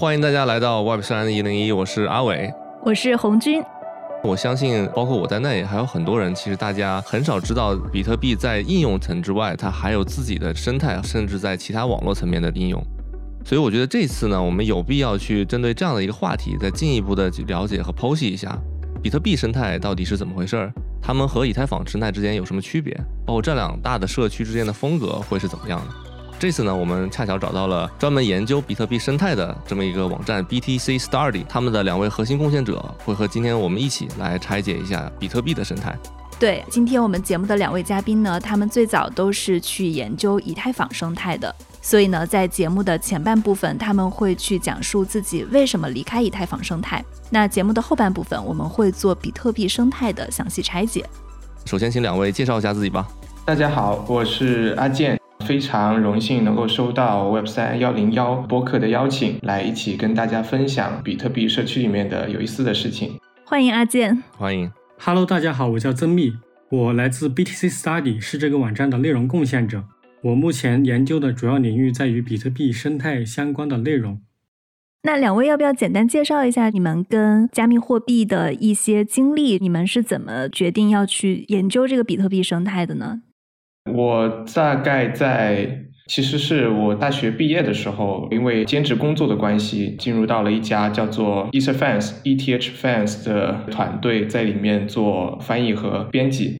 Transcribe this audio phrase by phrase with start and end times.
[0.00, 3.60] 欢迎大家来到 Web 三一零一，我是阿伟，我是红军。
[4.22, 12.80] 我相信，包括我在内，还有很多人，其实大家很少知道，比特币在应用层之外，它还有自己的生态，甚至在其他网络层面的应用。
[13.44, 18.56] 所以，我觉得这次呢，我们有必要去针对这样的一个话题，再进一步的去了解和剖析一下
[19.02, 20.72] 比特币生态到底是怎么回事儿，
[21.02, 22.96] 它们和以太坊生态之间有什么区别，
[23.26, 26.07] 包括这两大的社区之间的风格会是怎么样的。
[26.38, 35.98] 这次呢，我们恰巧找到了专门研究比特币生态的这么一个网站 BTC Study，他们的两位核心贡献者会和今天我们一起来拆解一下比特币的生态。
[36.38, 47.04] 对，今天我们节目的两位嘉宾呢，他们最早都是去研究以太坊生态的，所以呢，在节目的前半部分，他们会去讲述自己为什么离开以太坊生态。
[47.30, 51.04] 那节目的后半部分，我们会做比特币生态的详细拆解。
[51.64, 53.08] 首先，请两位介绍一下自己吧。
[53.44, 55.17] 大家好，我是阿健。
[55.46, 63.18] 非常荣幸能够收到 Web 三幺零幺播客的邀请，来一起跟大家分享比特币社区里面的有意思的事情。
[63.44, 64.70] 欢迎阿健，欢迎。
[64.98, 66.34] Hello，大家好，我叫曾密，
[66.70, 69.84] 我来自 BTC Study，是这个网站的内容贡献者。
[70.22, 74.20] 我目前研究的主要领域在于比特币生态相关的内容。
[75.04, 79.56] 那两位要不要简单介绍一下你们跟加密货币的一些经历？
[79.58, 83.22] 你们是怎么决定要去研究这个比特币生态的呢？
[83.94, 96.56] 我大概在，其实是我大学毕业的时候，因为兼职工作的关系，进入到了一家叫做 Etherfans ETH Fans 的团队，在里面做翻译和编辑。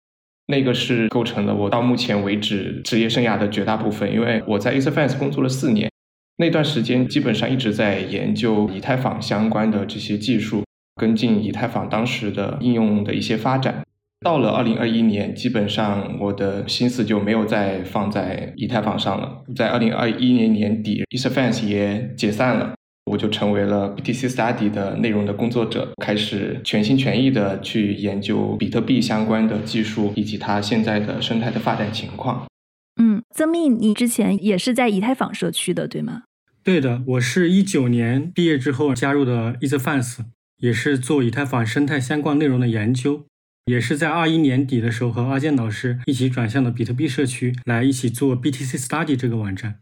[0.51, 5.91] 那个是构成了我到目前为止职业生涯的绝大部分，因为我在 Etherfans 工作了四年，
[6.39, 10.65] 那段时间基本上一直在研究以太坊相关的这些技术，
[10.99, 13.83] 跟进以太坊当时的应用的一些发展。
[14.21, 19.45] 到了二零二一年，基本上我的心思就没有再放在以太坊上了。
[19.55, 22.75] 在二零二一年年底，Etherfans 也解散了，
[23.13, 32.47] 我就成为了 BTC Study 的内容的工作者，开始全心全意的去研究比特币相关的技术以及它现在的生态的发展情况。
[33.01, 36.25] 嗯，曾密，你之前也是在以太坊社区的，对吗？
[36.65, 40.19] 对的，我是一九年毕业之后加入的 Etherfans，
[40.59, 43.25] 也是做以太坊生态相关内容的研究。
[43.69, 49.77] 也是在二一年底的时候，和阿健老师一起转向了比特币社区，来一起做 BTC Study 这个网站。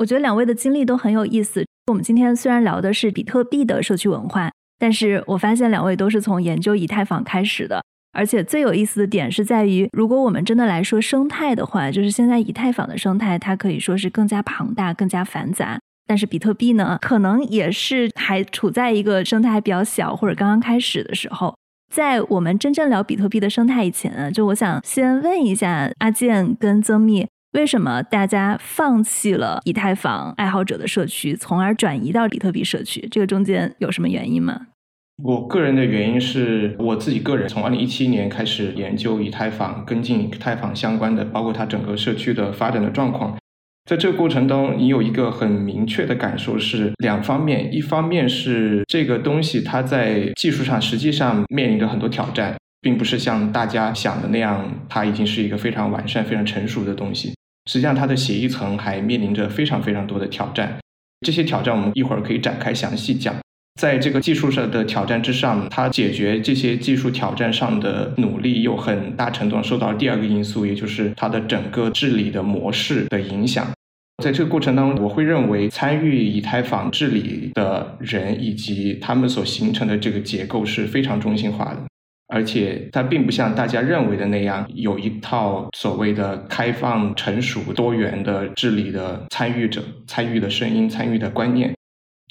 [0.00, 1.64] 我觉得两位的经历都很有意思。
[1.86, 7.80] 我们今天虽然聊的是比特币的社区文化，但是我发现两位都是从研究以太坊开始的。
[8.12, 15.78] 而且最有意思的点是在于，如果我们真的来说生态的话，就是现在以太坊的生态，它可以说是更加庞大、更加繁杂。
[16.06, 21.54] 但是比特币呢，可能也是还处在一个生态比较小或者刚刚开始的时候。
[21.92, 33.06] 在我们真正聊比特币的生态以前，就我想先问一下阿健跟曾密，为什么大家放弃了以太坊爱好者的社区，从而转移到比特币社区？
[33.10, 34.68] 这个中间有什么原因吗？
[35.22, 43.36] 我个人的原因是我自己个人从二零一七年开始研究以太坊，跟进以太坊相关的，包括它整个社区的发展的状况。
[43.84, 57.34] 在这个过程中，你有一个很明确的感受是两方面：一方面是这个东西它在技术上实际上面临着很多挑战，并不是像大家想的那样，它已经是一个非常完善、非常成熟的东西。
[57.66, 60.78] 实际上，它的协议层还面临着非常非常多的挑战。
[61.26, 63.34] 这些挑战我们一会儿可以展开详细讲。
[63.80, 73.66] 在这个技术上的挑战之上，它解决这些技术挑战上的努力，又很大程度上受到第二个因素，也就是它的整个治理的模式的影响。
[74.22, 81.78] 在这个过程当中，我会认为参与以太坊治理的人以及他们所形成的这个结构是非常中心化的，
[82.28, 91.72] 而且它并不像大家认为的那样有一套所谓的开放、成熟、多元的治理的参与者、参与的声音、参与的观念。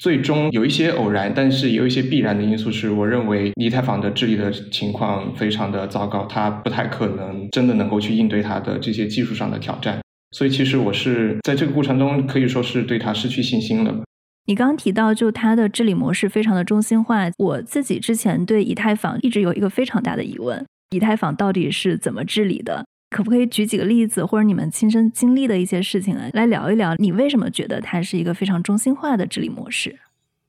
[0.02, 10.00] 最终有一些偶然，但是也有一些必然的因素，是我认为以太坊的治理的情况非常的糟糕，它不太可能真的能够去应对它的这些技术上的挑战。
[10.32, 13.94] 所以其实我是在这个过程中可以说是对它失去信心了。
[14.46, 22.84] 你刚刚提到，就它的治理模式非常的中心化，我自己之前对以太坊一直有一个非常大的疑问：以太坊到底是怎么治理的？
[23.14, 26.94] 可不可以举几个例子，或者你们亲身经历的一些事情来来聊一聊？
[26.96, 29.94] 你为什么觉得它是一个非常中心化的治理模式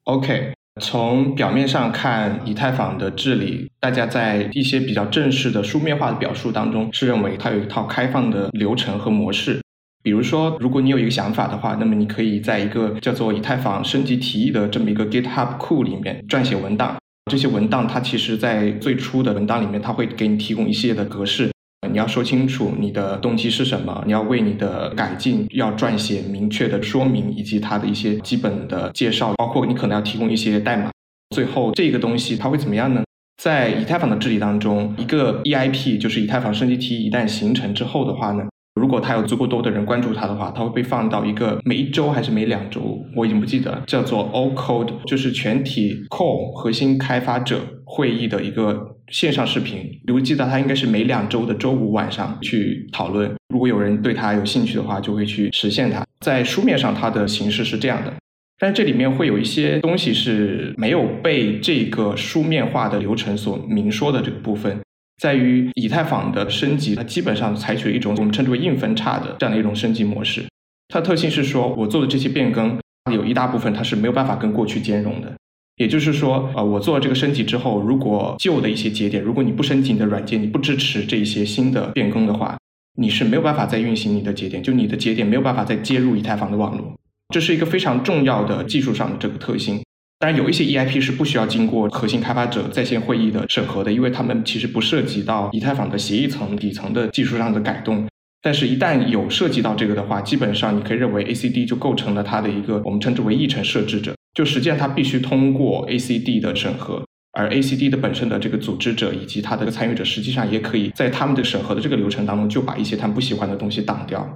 [0.06, 9.62] ？OK，从表面上看，以太坊的治理，大家在一些比较正式的书面化的表述当中是认为它有一套开放的流程和模式。
[10.04, 16.98] 比如说，如果你有一个想法的话，那么你可以在一个叫做以太坊升级提议的这么一个 GitHub 库里面撰写文档。
[17.32, 21.53] 这些文档它其实在最初的文档里面，它会给你提供一系列的格式。
[21.92, 30.90] 你要说清楚你的动机是什么，你要为你的改进要撰写明确的说明，以及它的一些基本的介绍，包括你可能要提供一些代码。
[31.36, 33.04] 最后这个东西它会怎么样呢？
[33.42, 38.46] 在以太坊的治理当中，一个 EIP 就是以太坊升级梯一旦形成之后的话呢，
[38.76, 49.90] 如果它有足够多的人关注它的话，它会被放到一个每一周还是每两周，我已经不记得，叫做 All Code，就是全体 Core 核心开发者会议的一个线上视频。
[50.14, 53.32] 我记得它应该是每两周的周五晚上去讨论。
[53.50, 56.06] 如果有人对它有兴趣的话，就会去实现它。
[56.22, 58.14] 在书面上，它的形式是这样的。
[58.60, 64.22] 但这里面会有一些东西是没有被这个书面化的流程所明说的。
[64.22, 64.80] 这个部分
[65.22, 70.46] 在于以太坊的升级，它基本上采取了一种我们称之为硬分叉的这样的一种升级模式。
[70.88, 72.80] 它的特性是说，我做的这些变更
[73.12, 75.34] 有一大部分它是没有办法跟过去兼容的。
[75.78, 82.58] 也就是说，呃，我做了这个升级之后，如果旧的一些节点，如果你不升级你的软件，你不支持这一些新的变更的话，
[82.96, 86.94] 你是没有办法再运行你的节点，就你的节点没有办法再接入以太坊的网络。
[87.34, 89.82] 这是一个非常重要的技术上的这个特性。
[90.20, 98.08] 当然，有一些 EIP 是不需要经过核心开发者在线会议的审核的，因为他们其实不涉及到以太坊的协议层底层的技术上的改动。
[98.44, 104.14] 但是，一旦有涉及到这个的话，基本上你可以认为 ACD 就构成了它的一个我们称之为议程设置者。
[104.34, 114.28] 就实际上它必须通过 ACD 的审核，而 ACD 的本身的这个组织者以及它的参与者，实际上也可以在他们的审核的这个流程当中，就把一些他们不喜欢的东西挡掉。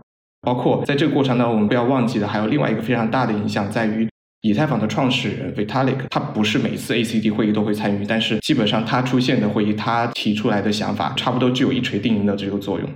[0.41, 4.07] 包括在这个过程当中，我们不要忘记的还有另外一个非常大的影响，在于
[4.41, 12.87] 以太坊的创始人 Vitalik，他不是每次 ACD 会议都会参与，但是基本上他出现的会议，他提出来的想法，差不多具有一锤定音的这个作用。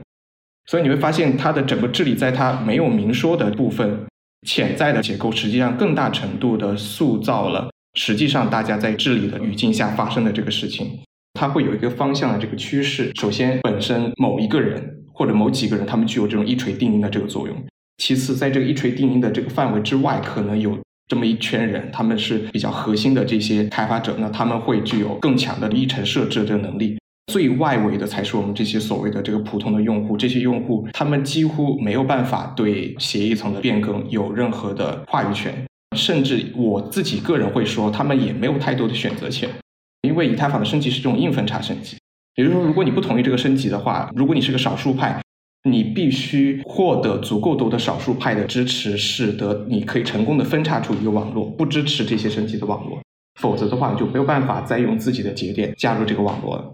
[0.68, 4.06] 所以你会发现，他的整个治理在他没有明说的部分，
[4.48, 11.00] 潜在的结构实际上更大程度的塑造了实际上大家在治理的语境下发生的这个事情，
[11.34, 13.12] 它会有一个方向的这个趋势。
[13.16, 14.98] 首先，本身某一个人。
[15.14, 17.56] 或者某几个人，他们具有这种一锤定音的这个作用。
[17.98, 20.76] 其次，在这个一锤定音的这个范围之外，可能有
[21.08, 26.98] 这么一圈人，他们是比较核心的这些开发者，那他们会具有更强的议程设置的能力。
[27.32, 39.50] 最外围的才是我们这些所谓的这个普通的用户，这些用户他们几乎没有办法对协议层的变更有任何的话语权，甚至我自己个人会说，他们也没有太多的选择权，
[40.02, 41.96] 因为以太坊的升级是这种硬分叉升级。
[42.36, 45.22] 也就是说，如果你不同意这个升级的话，如果你是个少数派，
[45.70, 53.00] 你必须获得足够多的少数派的支持，使得你可以成功的分叉出一个网络，不支持这些升级的网络，
[53.40, 56.74] 否则的话，你就没有办法再用自己的节点加入这个网络了。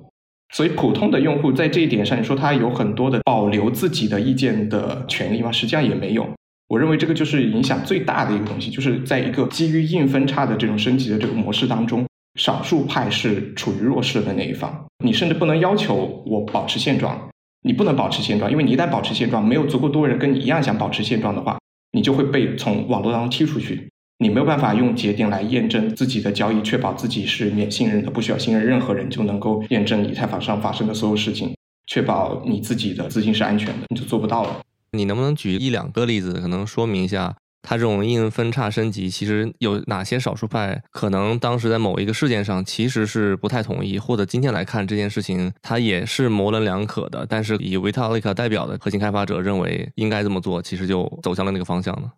[0.54, 5.52] 所以，普通的用户在这一点上，你说他有很多的保留自己的意见的权利吗？
[5.52, 6.28] 实际上也没有。
[6.68, 12.06] 我认为这个就是影响最大的一个东西，就是在一个基于硬分叉的这种升级的这个模式当中。
[12.40, 17.20] 少数派是处于弱势的那一方，你甚至不能要求我保持现状，
[17.64, 21.58] 你不能保持现状，因为你一旦保持现状，没有足够多人跟你一样想保持现状的话，
[21.94, 23.90] 你就会被从网络当中踢出去，
[24.20, 31.56] 你没有办法用节点来验证自己的交易，确保自己是免信任的，不需要信任任何人就能够验证以太坊上发生的所有事情，
[31.86, 34.60] 确保你自己的资金是安全的，你就做不到了。
[34.94, 37.36] 你能不能举一两个例子，可能说明一下？
[37.62, 47.26] 它这种硬分叉升级，其实有哪些少数派可能当时在某一个事件上其实是不太同意，或者今天来看这件事情，它也是模棱两可的。
[47.30, 52.10] 但是以维塔利克代表的核心开发者认为应该这么做，其实就走向了那个方向呢？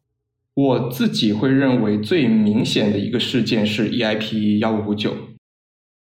[0.59, 5.15] 我自己会认为最明显的一个事件是 EIP 幺五五九。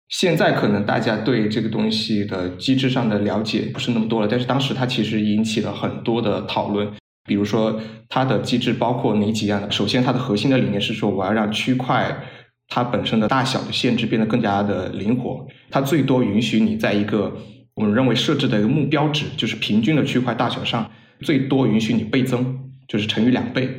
[0.08, 6.92] 现在可能大家对这个东西的机制上的了解不是那么多了，但是当时它其实引起了很多的讨论。
[7.28, 9.70] 比如说，它的机制包括哪几样呢？
[9.70, 12.24] 首先，它的核心的理念是说，我要让区块
[12.70, 15.46] 它本身的大小的限制变得更加的灵活。
[15.70, 17.38] 它最多允许你在一个
[17.76, 20.90] 我们认为设置的一个目标值，就是平均的区块大小上，
[21.22, 23.70] 最多允许你倍增，就是乘以两倍。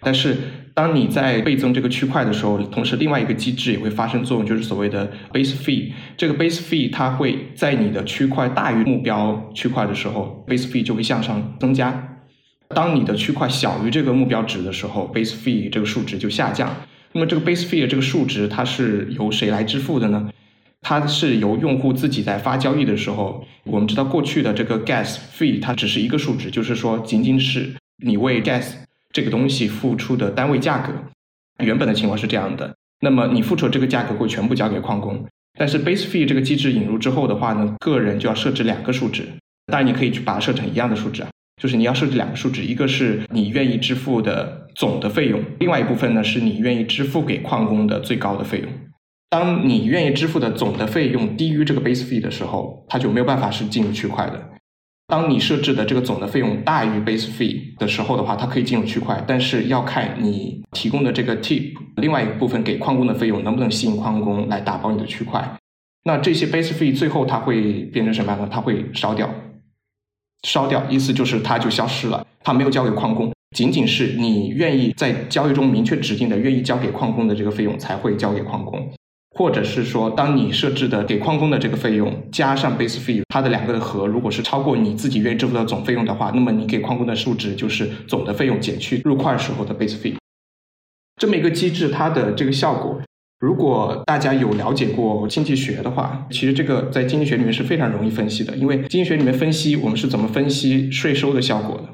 [0.00, 0.36] 但是，
[0.74, 5.90] 当你在倍增这个区块的时候，同时另外一个机制也会发生作用，就是所谓的 base fee。
[6.16, 12.18] 这个 base fee 它会在你的区块大于目标区块的时候，base fee 就会向上增加。
[12.68, 16.74] 当你的区块小于这个目标值的时候，base fee 这个数值就下降。
[17.12, 20.30] 那么这个 base fee 这个数值它是由谁来支付的呢？
[20.80, 27.74] 它是由用户自己在发交易的时候，我们知道过去的这个 gas fee 它只是一个数值，就是说仅仅是
[28.04, 28.74] 你为 gas
[29.12, 30.92] 这个东西付出的单位价格。
[31.64, 35.24] 原本的情况是这样的，那么你付出这个价格会全部交给矿工。
[35.58, 39.24] 但是 base fee 这个机制引入之后的话呢，个人就要设置两个数值。
[39.66, 41.28] 当然你可以去把它设成一样的数值啊。
[41.60, 48.70] 就是你要设置两个数值，一个是你愿意支付的总的费用，另外一部分呢是你愿意支付给矿工的最高的费用。
[49.28, 54.50] 当你愿意支付的总的费用低于这个 base fee 的时候，它就没有办法是进入区块的。
[55.08, 65.56] 当你设置的这个总的费用大于 base fee 的时候的话，它可以进入区块，但是要看你提供的这个 tip 另外一部分给矿工的费用能不能吸引矿工来打包你的区块。
[66.04, 68.48] 那这些 base fee 最后它会变成什么样呢？
[68.52, 69.30] 它会烧掉，
[70.46, 78.86] 烧掉，意思就是它就消失了，它没有交给矿工，仅仅是你愿意在交易中明确指定的愿意交给矿工的这个费用才会交给矿工。
[79.36, 90.14] 或者是说，当你设置的给矿工的这个费用加上 base fee，它的两个的和如果是超过你自己愿意支付的总费用的话，那么你给矿工的数值就是总的费用减去入块时候的 base fee。
[91.20, 93.00] 这么一个机制，它的这个效果，
[93.38, 101.88] 如果大家有了解过经济学的话，其实这个在经济学里面是非常容易分析的，因为经济学里面分析我们是怎么分析税收的效果的。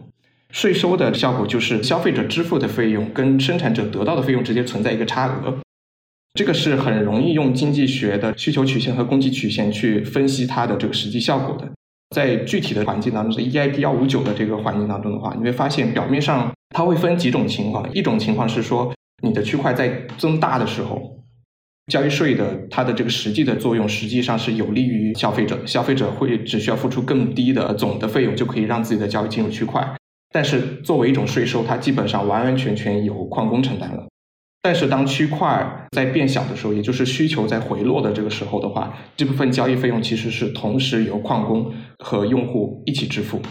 [0.50, 5.58] 税收的效果就是消费者支付的费用跟生产者得到的费用之间存在一个差额。
[6.34, 11.70] 这个是很容易用经济学的需求曲线和供给曲线去分析它的这个实际效果的。
[12.14, 17.88] 在具体的环境当中，是 EIP 幺五九的这个环境当中的话，你会发现表面上它会分几种情况。
[17.92, 21.18] 一种情况是说，你的区块在增大的时候，
[21.86, 29.88] 交易税的它的这个实际的作用实际上是有利于消费者，消费者会只需要付出更低的总的费用就可以让自己的交易进入区块。
[30.32, 34.06] 但是作为一种税收，它基本上完完全全由矿工承担了。
[34.64, 43.42] 但是当区块在变小的时候，也就是需求在回落的这个时候的话，这部分交易费用其实是同时由矿工和用户一起支付。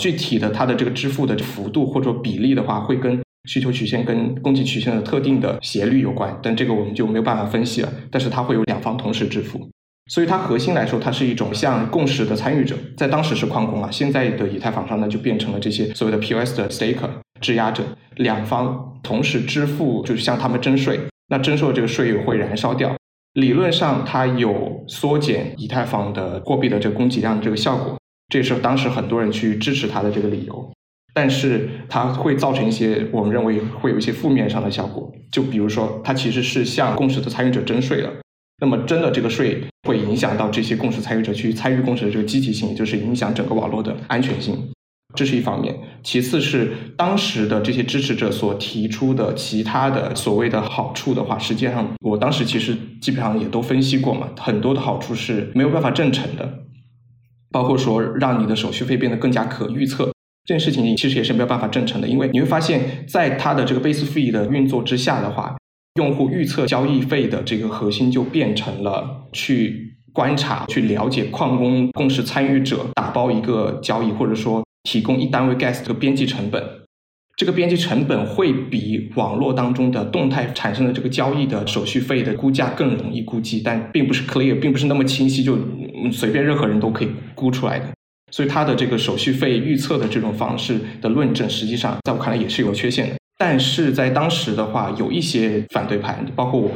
[0.00, 7.92] 具体的它的这个支付的幅度或者比例的话，会跟需求曲线跟供给曲线的特定的斜率有关，但这个我们就没有办法分析了。
[8.08, 9.68] 但是它会有两方同时支付。
[10.12, 17.08] 所以它核心来说，它是一种像共识的参与者，在当时是矿工啊，现在的以太坊上呢就变成了这些所谓的 POS 的 staker
[17.40, 17.82] 质押者，
[18.16, 22.94] 两方同时支付，就是向他们征税，那征收的这个税会燃烧掉，
[23.34, 30.72] 理论上它有缩减以太坊的货币的这个供给量这个效果，这是当时很多人去支持它的这个理由，
[31.14, 38.10] 但是它会造成一些我们认为会有一些负面上的效果，就比如说它其实是向共识的参与者征税了。
[38.62, 44.70] 那么，真的这个税会影响到这些共识参与者去参与共识的这个积极性，就是影响整个网络的安全性，
[45.14, 45.74] 这是一方面。
[46.02, 56.60] 其次是当时的这些支持者所提出的其他的所谓的好处的话，实际上我当时其实基本上也都分析过嘛，很多的好处是没有办法证成的，
[57.50, 60.12] 包括说让你的手续费变得更加可预测，
[60.44, 65.56] 这件事情其实也是没有办法证成的，因为你会发现在它的这个 base fee 的运作之下的话。
[65.96, 76.62] 用户预测交易费的这个核心就变成了去观察、去了解矿工共识参与者打包一个交易，或者说提供一单位 gas 的边际成本。
[77.36, 85.56] 这个边际成本会比网络当中的动态产生的这个交易的手续费的估价更容易估计，但并不是 clear，并不是那么清晰，就
[86.12, 87.86] 随便任何人都可以估出来的。
[88.30, 93.16] 所以它的这个手续费预测的这种方式的论证，实际上在我看来也是有缺陷的。
[93.38, 96.70] 但是在当时的话，有一些反对派，包括我，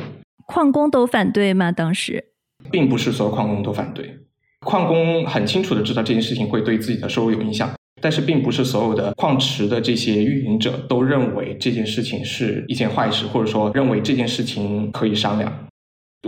[0.46, 1.70] 矿工都反对吗？
[1.70, 2.24] 当时，
[2.70, 4.18] 并不是所有矿工都反对，
[4.60, 7.70] 矿工很清楚的知道这件事情会对自己的收入有影响，
[8.04, 15.50] 但是并不是所有的矿池的这些运营者都认为这件事情是一件坏事，或者说认为这件事情可以商量。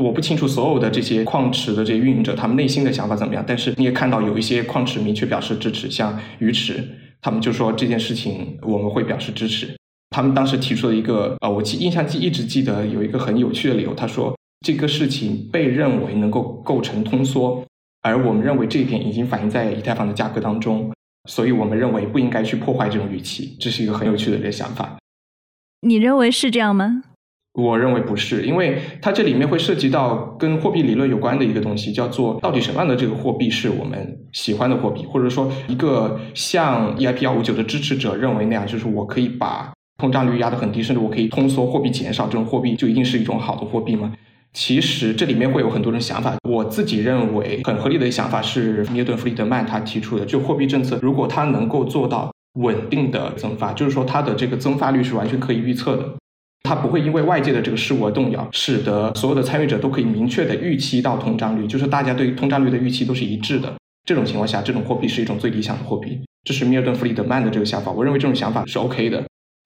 [0.01, 6.83] 我不清楚所有的这些矿池的这些运营者他们内心的想法怎么样，但是你也看到有一些矿池明确表示支持，像鱼池，
[7.21, 9.69] 他们就说这件事情我们会表示支持。
[10.09, 14.35] 他们当时提出了一个，呃，我记印象记一直记得有一个很有趣的理由，他说
[14.67, 17.63] 这个事情被认为能够构成通缩，
[18.01, 20.91] 而我们认为这一点已经反映在以太坊的价格当中，
[21.27, 24.97] 所以我们认为不应该去破坏这种预期，这是一个很有趣的一个想法。
[25.81, 27.03] 你认为是这样吗？
[27.55, 44.13] 我认为不是，因为它这里面会涉及到跟货币理论有关的一个东西，叫做到底什么样的这个货币是我们喜欢的货币，或者说一个像 EIP 幺五九的支持者认为那样，就是我可以把通胀率压得很低，甚至我可以通缩，货币减少，这种货币就一定是一种好的货币吗？
[44.57, 46.35] 其实这里面会有很多种想法。
[46.49, 56.09] 我自己认为很合理的想法是米尔顿·弗里德曼他提出的，就货币政策如果它能够做到稳定的增发，就是说它的这个增发率是完全可以预测的，
[56.63, 63.71] 它不会因为外界的这个事物而动摇，使得所有的参与者都可以明确的预期到通胀率，就是大家对通胀率的预期都是一致的。
[64.07, 66.19] 这种情况下，这种货币是一种最理想的货币。
[66.45, 69.23] 这是米尔顿·弗里德曼的这个想法，我认为这种想法是 OK 的。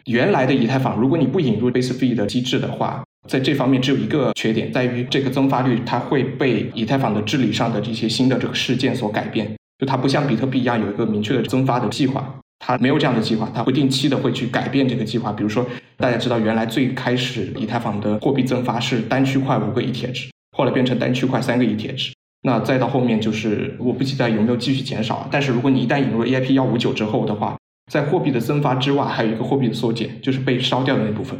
[0.06, 9.54] 原来的以太坊，如果你不引入 base fee 的机制的话，在这方面只有一个缺点，在于这个增发率它会被以太坊的治理上的这些新的这个事件所改变。
[9.78, 15.32] 就它不像比特币一样有一个明确的增发的计划，它没有这样的计划，它会定期的会去改变这个计划。
[15.32, 22.12] 比如说，大家知道原来最开始以太坊的货币增发是单区块五个 ETH，后来变成单区块三个 ETH，
[22.42, 27.56] 那再到后面就是我不记得有没有继续减少，但是如果你一旦引入了 EIP 幺五九之后的话，
[27.90, 31.38] 在货币的增发之外，还有一个货币的缩减，就是被烧掉的那部分，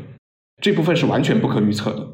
[0.60, 2.08] 这部分是完全不可预测的，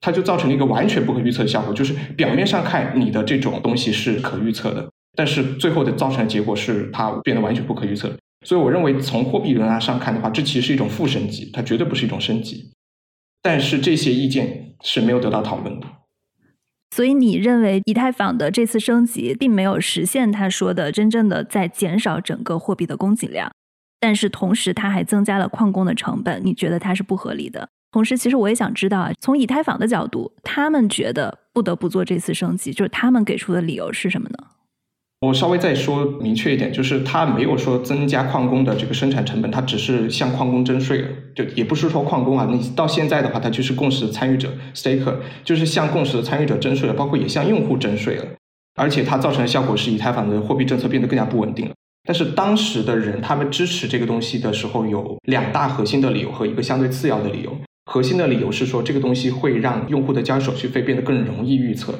[0.00, 8.14] 它就造成了一个完全不可预测的效果，就是表面上看你的这种东西是可预测的，但是最后的造成的结果是它变得完全不可预测。
[8.44, 12.70] 所以我认为从货币轮上看的话，这其实是一种负升级，它绝对不是一种升级。
[13.42, 15.86] 但是这些意见是没有得到讨论的。
[16.94, 23.52] 所以你认为以太坊的这次升级并没有实现他说的真正的在减少整个货币的供给量，
[24.06, 27.68] 但是同时它还增加了矿工的成本，你觉得它是不合理的？
[27.90, 34.36] 同时，其实我也想知道啊，从以太坊的角度，他们觉得不得不做这次升级，就是他们给出的理由是什么呢？
[35.22, 48.24] 我稍微再说明确一点，就是他没有说增加矿工的这个生产成本，他只是向矿工征税了，就也不是说矿工啊，你到现在的话，他就是共识的参与者，staker，就是向共识的参与者征税了，包括也向用户征税了，
[48.76, 51.74] 而且它造成的效果是以太坊的货币政策变得更加不稳定了。
[52.06, 57.58] 但是当时的人他们支持这个东西的时候，有两大核心的理由和一个相对次要的理由。
[57.84, 61.94] 核心的理由是说，这个东西会让用户的交易手续费变得更容易预测。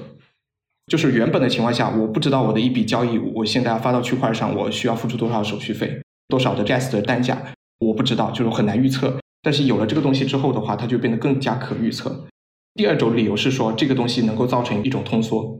[0.87, 7.41] 就是原本的情况下，我不知道我的一笔交易，我现在要发到区块上，我需要付出多少手续费，多少的 gas 的单价，
[7.81, 9.19] 我不知道，就是很难预测。
[9.43, 12.27] 但是有了这个东西之后的话，它就变得更加可预测。
[12.75, 15.59] 第二种理由是说，这个东西能够造成一种通缩，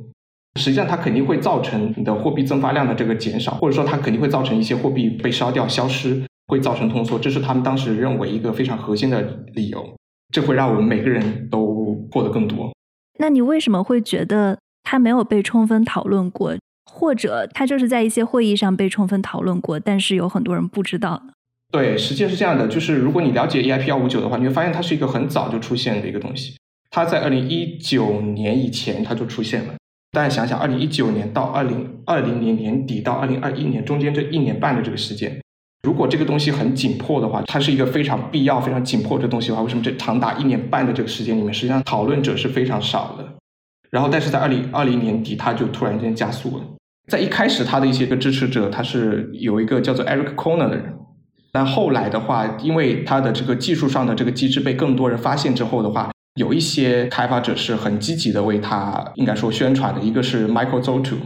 [0.57, 9.23] 实际上它肯定会造成你的货币增发量的这个减少，或者说它肯定会造成一些货币被烧掉、消失，会造成通缩，这是他们当时认为一个非常核心的
[9.55, 9.95] 理由。
[10.33, 12.73] 这会让我们每个人都获得更多。
[13.19, 14.59] 那你为什么会觉得？
[14.89, 16.55] 它没有被充分讨论过，
[16.89, 21.21] 或者它就是在一些会议上被充分讨论过，但是有很多人不知道。
[21.73, 26.55] 对，实际是这样的，就是如果你了解 EIP 幺五九的话，你会发现它是一个很早就出现的一个东西。
[26.89, 29.75] 它在二零一九年以前它就出现了。
[30.17, 35.39] 大家想想，二零一九年到二零二零年年底到二零二一年中间这一年半的这个时间，
[35.83, 43.29] 如果这个东西很紧迫的话，它是一个非常必要、非常紧迫的东西的话，为什么这长达一年半的这个时间里面，实际上讨论者是非常少的？
[43.91, 46.65] 然后，但是在二零二零年底，他就突然间加速了。
[47.09, 50.95] 在一开始，他的一些个支持者，他是有一个叫做 Eric Corner 的人。
[51.53, 60.01] 但后来的话，因为他的这个技术上的这个机制被更多人发现之后的话，有一些开发者是很积极的为他应该说宣传的。
[60.01, 61.17] 一个是 Michael Zotu，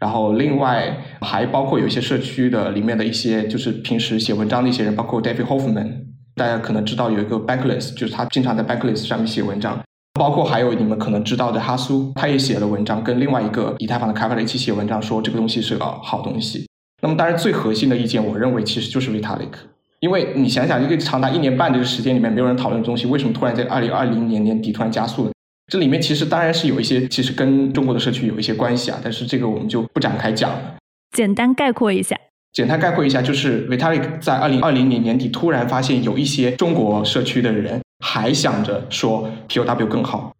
[0.00, 5.92] 然后另外还包括有一些社区的里面的一些就是平时写文章的一些人，包括 David Hoffman，
[6.34, 9.80] 大家可能知道有一个 Backlist，就是他经常在 Backlist 上面写文章。
[10.18, 16.66] 包括还有你们可能知道的哈苏，他也写了文章，跟另外一个以太坊的开发者一起写文章，说这个东西是个好东西。
[17.00, 19.52] 那么当然最核心的意见，我认为其实就是 Vitalik，
[20.00, 25.32] 因为你想想，一个长达一年半的时间里面没有人讨论的东西，为什么突然在二零二零年年底突然加速了？
[25.70, 30.76] 这里面其实当然是有一些，其实跟中国的社区有一些关系啊，但是这个我们就不展开讲了。
[31.16, 32.16] 简单概括一下，
[32.52, 37.80] 简单概括一下，就是 Vitalik 在二零二零年年底突然发现有一些中国社区的人。
[38.00, 40.32] 还想着说 POW 更好，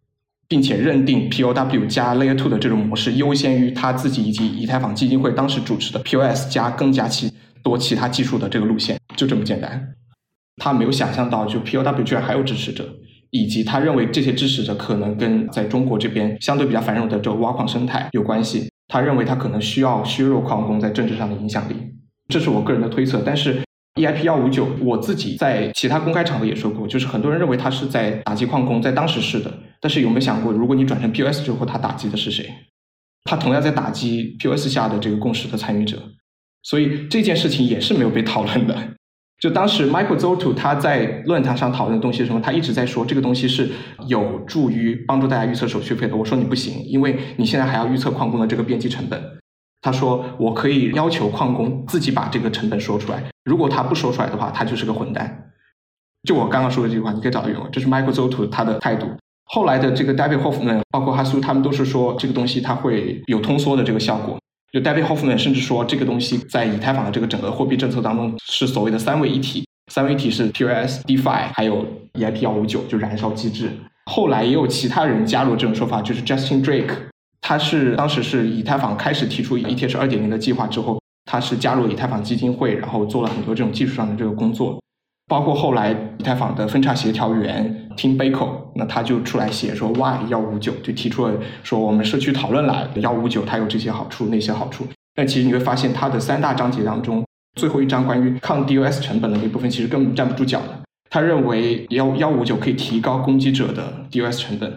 [0.47, 7.29] 并且认定 POW 加 Layer Two 的这种模式优先于他自己以及以太坊基金会当时主持的 POS 加更加其
[7.63, 9.95] 多其他技术的这个路线，就这么简单。
[10.57, 12.87] 他没有想象到，就 POW 居然还有支持者，
[13.31, 18.69] 以及他认为这些支持者可能跟在中国这边相对比较繁荣的这个挖矿生态有关系。
[18.87, 21.75] 他认为他可能需要削弱矿工在政治上的影响力，
[22.27, 23.61] 这是我个人的推测，但是。
[23.95, 32.49] EIP 幺五九，我自己在其他公开场合也说过，就是很多人认为他是在打击矿工，在当时是的，但是有没有想过，如果你转成 POS 之后，他打击的是谁？
[33.25, 36.01] 他同样在打击 POS 下的这个共识的参与者，
[36.63, 38.75] 所以这件事情也是没有被讨论的。
[39.39, 42.41] 就当时 Michael Zoto 他在论坛上讨论的东西是什么？
[42.41, 43.69] 他一直在说这个东西是
[44.07, 46.15] 有助于帮助大家预测手续费的。
[46.15, 49.21] 我说你不行，因为你现在还要预测矿工的这个边际成本。
[49.81, 55.51] 他说：“我可以要求矿工自己把这个成本说出来，如果他不说出来的话，他就是个混蛋。”
[56.27, 59.07] 就我刚刚说的这句话，你可以找到原文，这是 Michael Zoto 他的态度。
[59.45, 64.37] 后来的这个 David Hoffman，包括哈苏，他们都是说这个东西它会有通缩的这个效果。
[64.71, 73.71] 就 David Hoffman 甚至说，这个东西在以太坊的这个整个货币政策当中是所谓的三位一体，三位一体是 POS、DeFi 还有 EIP 幺五九，就燃烧机制。
[74.05, 76.93] 后来也有其他人加入这种说法，就是 Justin Drake。
[77.41, 84.79] 他是当时是以太坊开始提出 ETH 二点零的计划之后，他是加入以太坊基金会，然后做了很多这种技术上的这个工作，
[85.29, 97.23] 包括后来以太坊的分叉协调员 Tim Bako，那他就出来写说 Why 幺五九，就提出了说我们社区讨论了幺五九，它有这些好处那些好处，但其实你会发现它的三大章节当中，
[97.59, 104.73] 最后一章关于抗 DOS 成本的那部分其实根本站不住脚的，他认为幺幺五九可以提高攻击者的 DOS 成本。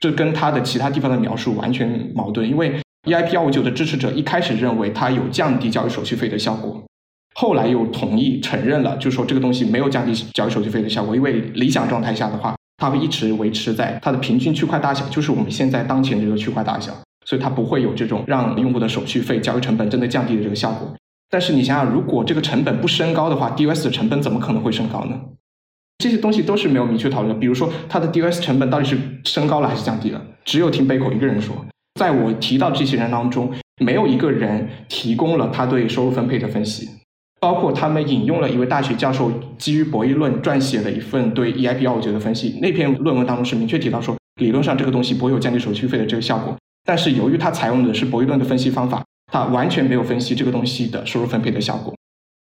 [0.00, 6.82] 这跟他的其他地方的描述完全矛盾，因为 EIP 幺五九的支持者一开始认为它有降低交易手续费的效果，
[7.34, 16.92] 后来又同意承认了，就说这个东西没有降低交易手续费的效果，因为理想状态下的话，它会一直维持在它的平均区块大小，就是我们现在当前这个区块大小，
[17.26, 20.94] 所以它不会有这种让用户的手续费交易成本真的降低的这个效果。
[21.30, 25.18] 但是你想想，如果这个成本不升高的话，DOS 的成本怎么可能会升高呢？
[25.98, 27.40] 这些东西都是没有明确讨论的。
[27.40, 30.20] 比如说，它的 DOS 成本到底是升高了还是降低了？
[30.44, 31.56] 只有听贝口一个人说。
[32.00, 36.88] 在我提到这些人当中，没有一个人提供了他对收入分配的分析，
[37.42, 39.28] 包括他们引用了一位大学教授
[39.58, 42.56] 基于博弈论撰写的一份对 EIP 幺五九的分析。
[42.62, 46.56] 那篇论文当中是明确提到说，理论上这个东西不会有降低手续费的这个效果。
[46.84, 49.02] 但是由于他采用的是博弈论的分析方法，
[49.32, 51.92] 他完全没有分析这个东西的收入分配的效果。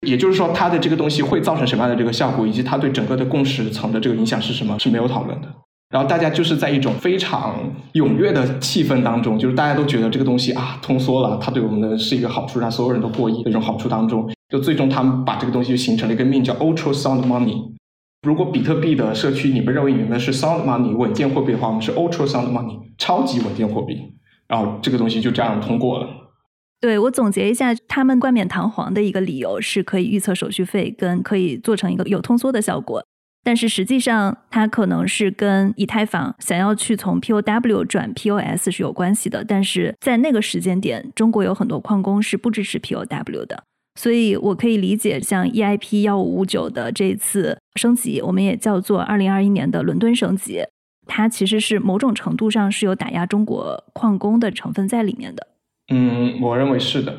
[0.06, 5.48] 也就是说，他的这个东西会造成什么样的这个效果，以及他对整个的共识层的这个影响是什么，是没有讨论的。
[5.90, 7.56] 然后大家就是在一种非常
[7.94, 17.72] 踊跃的气氛当中，就是大家都觉得这个东西啊通缩了，它对我们的是一个好处，让所有人都获益的一种好处当中，就最终他们把这个东西就形成了一个命叫 Ultra Sound Money。
[18.22, 23.98] 如果比特币的社区你们认为你们是 Sound Money 稳健货币的话，我们是 Ultra Sound Money 超级稳健货币。
[24.46, 26.08] 然后这个东西就这样通过了。
[26.80, 33.04] 对我总结一下，他们冠冕堂皇的一个理由是可以预测手续费，跟可以做成一个有通缩的效果。
[33.42, 39.44] 但是实际上，它可能是跟以太坊想要去从 POW 转 POS 是有关系的。
[39.44, 50.62] 但是在那个时间点，中国有很多矿工是不支持 POW 的，所以我可以理解，像 EIP 幺五五九的这次升级，我们也叫做二零二一年的伦敦升级，
[51.06, 55.46] 它其实是某种程度上是有打压中国矿工的成分在里面的。
[55.92, 57.14] 嗯，我认为是的，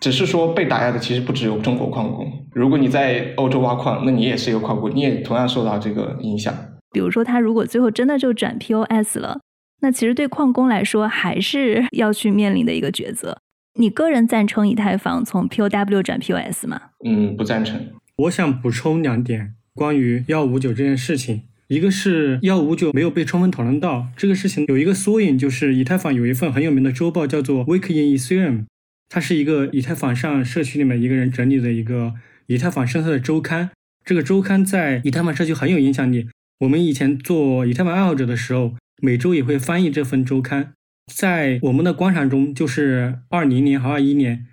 [0.00, 2.30] 只是说被打压的其实不只有中国矿工。
[2.52, 6.54] 如果你在欧洲挖矿，那你也是一个矿工，你也同样受到这个影响。
[6.92, 9.40] 比如说，他如果最后真的就转 POS 了，
[9.80, 13.38] 那其实对矿工来说还是要去面临的一个抉择。
[13.74, 16.80] 你个人赞成以太坊从 POW 转 POS 吗？
[17.04, 17.80] 嗯，不赞成。
[18.16, 21.42] 我想补充两点关于幺五九这件事情。
[21.68, 28.64] 一个是幺五九没有被充分讨论到这个事情，有一个缩影，就是以太坊有一份很有名的周报，叫做 Week in Ethereum，
[29.08, 32.14] 它是一个以太坊上社区里面一个人整理的一个
[32.48, 33.70] 以太坊生态的周刊。
[34.04, 36.26] 这个周刊在以太坊社区很有影响力。
[36.58, 40.72] 我们以前做以太坊爱好者的时候，每周也会翻译这份周刊。
[41.14, 44.46] 在我们的观察中，就是二零年和二一年，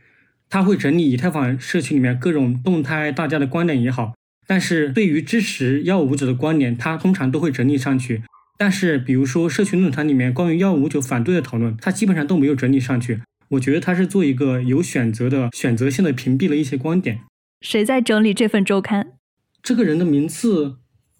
[0.50, 4.13] 他会整理以太坊社区里面各种动态，大家的观点也好。
[4.46, 8.24] 但是对于支持幺五九的观点，他通常都会整理上去。
[8.58, 13.22] 但是，比如说社群论坛里面关于幺五九反对的讨论，他基本上都没有整理上去。
[13.50, 17.20] 我觉得他是做一个有选择的、选择性的屏蔽了一些观点。
[17.62, 19.13] 谁在整理这份周刊？
[19.62, 20.78] 这个人的名字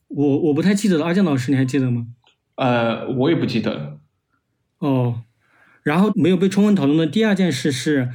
[0.08, 1.06] 我我不太记得了。
[1.06, 2.08] 阿健老师，你还记得吗？
[2.56, 4.00] 呃，我也不记得了。
[4.80, 5.22] 哦，
[5.88, 8.10] 然后没有被充分讨论的第二件事是。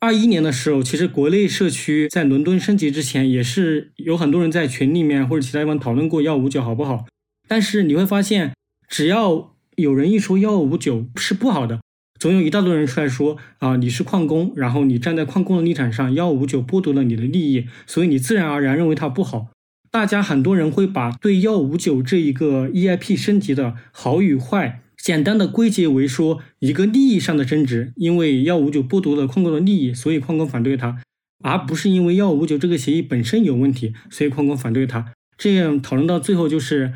[0.00, 7.06] 二一年的时候，其实国内社区在伦敦升级之前，也是有很多人在群里面或者其他地方讨论过幺五九好不好。
[7.48, 8.52] 但是你会发现，
[8.86, 11.80] 只要有人一说幺五九是不好的，
[12.18, 19.48] 总有一大堆人出来说啊，你是矿工，然后你站在矿工的立场上，幺五九剥夺了你的利益，所以你自然而然认为它不好。
[19.90, 24.82] 大家很多人会把对幺五九这一个 EIP 升级的好与坏。
[25.04, 31.02] 简单的归结为说一个利益上的争执，因为幺五九剥夺了矿工的利益，所以矿工反对它，
[31.42, 35.12] 而不是因为幺五九这个协议本身有问题，所以矿工反对它。
[35.36, 36.94] 这样讨论到最后，就是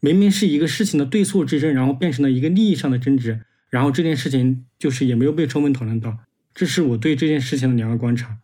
[0.00, 6.16] 明明是一个事情的对错之争，然后变成了一个利益上的争执，然后这件事情就是也没有被充分讨论到。
[6.54, 8.38] 这是我对这件事情的两个观察。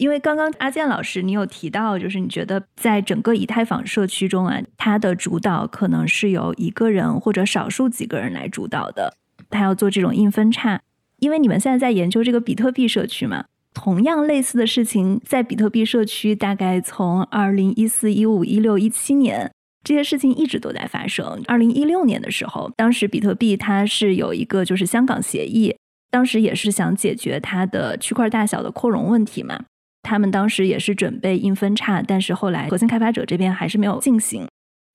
[0.00, 9.12] 因为刚刚阿健老师，你有提到，就是你觉得在整个以太坊社区中啊，它的主导可能是由一个人或者少数几个人来主导的，
[9.50, 10.80] 他要做这种硬分叉。
[11.18, 19.52] 因为你们现在在研究这个比特币社区嘛，同样类似的事情在比特币社区大概从二零一四、一五、一六、一七年
[19.84, 21.42] 这些事情一直都在发生。
[21.46, 25.76] 二零一六年的时候，当时比特币它是有一个就是香港协议，
[26.10, 29.64] 当时也是想解决它的区块大小的扩容问题嘛。
[30.02, 34.46] 他们当时也是准备硬分叉，但是后来核心开发者这边还是没有进行。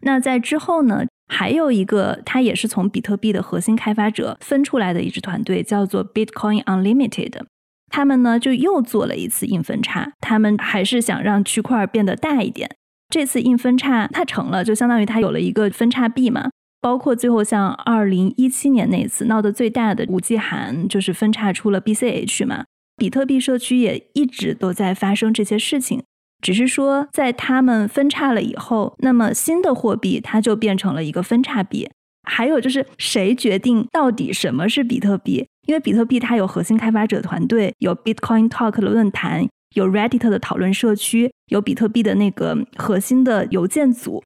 [0.04, 7.44] 那在之后呢，还有一个，它也是从比特币的核心开发者分出来的一支团队，叫做 Bitcoin Unlimited。
[7.90, 12.70] 他们呢就又做了一次硬分叉，他们还是想让区块变得大一点。
[13.10, 16.50] 这次硬分叉它成了，就相当于它有了一个分叉币嘛。
[16.82, 22.66] 包括最后像二零一七年那次闹得最大的五 G 函，就是分叉出了 BCH 嘛。
[22.98, 26.04] 比特币社区也一直都在发生这些事情，
[26.42, 31.90] 只是说在他们分叉了以后，那么新的货币它就变成了一个分叉币。
[32.28, 35.46] 还有就是谁决定到底什么是比特币？
[35.68, 44.24] 因为比特币它有核心开发者团队，有 Bitcoin Talk 的论坛，有 Reddit 的讨论社区，有比特币的那个核心的邮件组，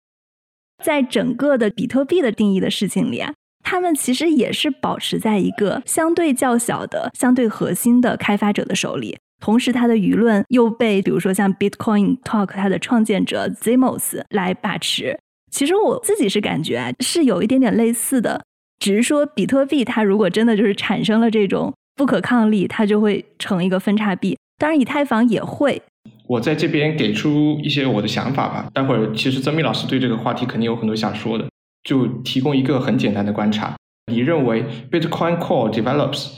[0.82, 3.34] 在整个的比特币的定义的事情里啊，
[3.72, 15.20] 他们其实也是保持在一个相对较小的、相对核心的开发者的手里，同时它的舆论又被比如说像 Bitcoin Talk 它的创建者 Zimos 来把持。
[15.52, 18.42] 其实我自己是感觉，是有一点点类似的。
[18.80, 24.36] 只是说，比特币它如果真的就是产生了这种不可抗力，它就会成一个分叉币。
[24.58, 25.80] 当然，以太坊也会。
[26.26, 28.68] 我在这边给出一些我的想法吧。
[28.74, 31.48] 待会儿其实曾密老师对这个话题肯定有很多想说的，
[31.84, 33.76] 就提供一个很简单的观察。
[34.12, 36.30] 你认为 Bitcoin Core Develops、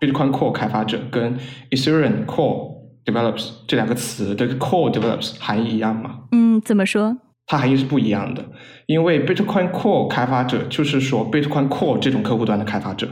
[0.00, 1.38] Bitcoin Core 开发者跟
[1.70, 2.72] Ethereum Core
[3.04, 6.24] Develops 这两个词的 Core Develops 含义一样吗？
[6.32, 7.16] 嗯，怎么说？
[7.46, 8.44] 它含义是不一样的，
[8.86, 13.08] 因为 Bitcoin Core 开发者就是说 Bitcoin Core 这种客户端的开发者，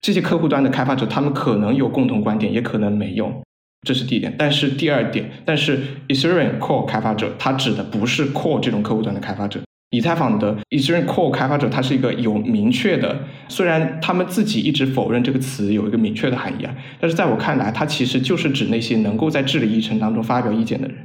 [0.00, 3.42] 这些客户端的开发者他们可能有共同观点，也可能没有，
[3.86, 4.34] 这是第一点。
[4.38, 9.60] 但是第二点，但是 Ethereum Core 开发者，他指的不是 Core 这种客户端的开发者。
[9.90, 20.96] 以太坊的 Ethereum Core 开发者，他是一个有明确的，虽然他们自己一直否认这个词有一个明确的含义啊，但是在我看来，它其实就是指那些能够在治理议程当中发表意见的人，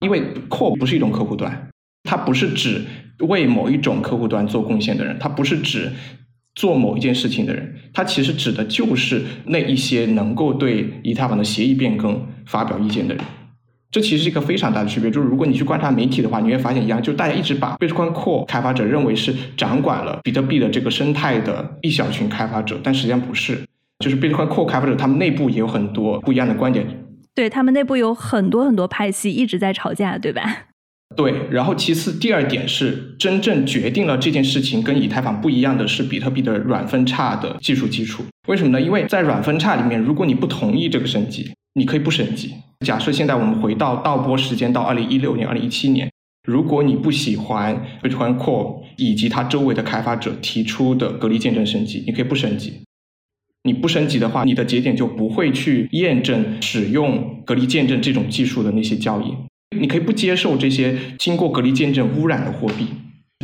[0.00, 1.68] 因为 Core 不是一种客户端。
[2.06, 2.82] 它不是指
[3.20, 5.90] 为某一种客户端做贡献的人，它不是指
[6.54, 13.24] 做某一件事情的人，它其实指的就是那一些能够对以太坊的协议变更发表意见的人。
[13.94, 15.08] 这其实是一个非常大的区别。
[15.08, 23.56] 就是如果你去观察媒体的话，你会发现一样，就大家一直把 Bitcoin Core 开发者认为是掌管了比特币的这个生态的一小群开发者，但实际上不是。
[24.00, 26.84] 就是 Bitcoin Core 开发者他们内部也有很多不一样的观点。
[27.36, 30.42] 对他们内部有很多很多派系一直在吵架，对吧？
[31.14, 38.24] 对，然后其次第二点是真正决定了这件事情跟以太坊不一样的是比特币的软分叉的技术基础。
[38.48, 38.80] 为什么呢？
[38.80, 42.54] 因为在软分叉里面，如果你不同意这个升级，你可以不升级。
[42.84, 46.10] 假设现在我们回到倒播时间到二零一六年、二零一七年，
[46.46, 52.80] 如果你不喜欢 Bitcoin Core 以及它周围的开发者提出的隔离见证升级，你可以不升级。
[53.66, 59.34] 你不升级的话，你的节点就不会去验证使用隔离见证这种技术的那些交易。
[59.80, 62.86] 你可以不接受这些经过隔离见证污染的货币，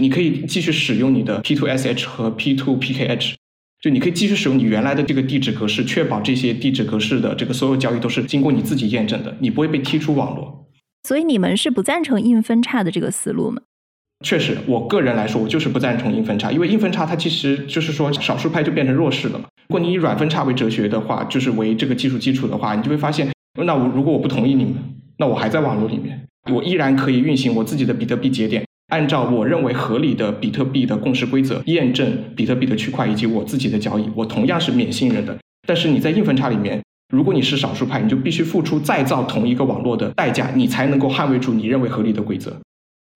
[0.00, 3.34] 你可以继续使用你的 P2SH 和 P2PKH，
[3.80, 10.66] 就你可以继续使用你原来的这个地址格式，确保这些地址格式的这个所有交易都是经过你自己验证的，你不会被踢出网络。
[11.02, 13.62] 所以你们是不赞成硬分叉的这个思路吗？
[14.22, 19.46] 确实，我个人来说，我就是不赞成硬分叉，因为硬分叉它其实就是说少数派就变成弱势了嘛。
[19.68, 23.32] 如果你以软分叉为哲学的话，就是为这个技术基础的话，你就会发现，
[23.64, 24.74] 那我如果我不同意你们。
[25.16, 35.36] 那我还在网络里面，我依然可以运行我自己的比特币节点，按照我认为合理的比特币的共识规则验证比特币的区块以及我自己的交易，我同样是免信任的。
[35.66, 36.80] 但是你在硬分叉里面，
[37.12, 42.56] 如果你是少数派，你就必须付出再造同一个网络的代价，你才能够捍卫住你认为合理的规则。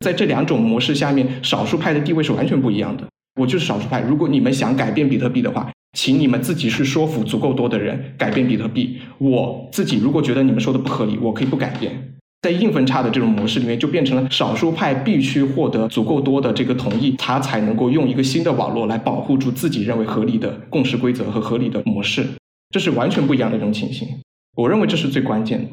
[0.04, 3.04] 在这两种模式下面，少数派的地位是完全不一样的。
[3.40, 5.70] 我就是少数派，如果你们想改变比特币的话。
[5.96, 8.98] 请你们自己去说服足够多的人改变比特币。
[9.18, 12.13] 我自己如果觉得你们说的不合理，我可以不改变。
[12.44, 22.22] 在硬分叉的这种模式里面，就变成了少数派必须获得足够多的这个同意，他才能够用一个新的网络来保护住自己认为合理的共识规则和合理的模式。
[22.68, 24.06] 这是完全不一样的一种情形。
[24.58, 25.70] 我认为这是最关键的。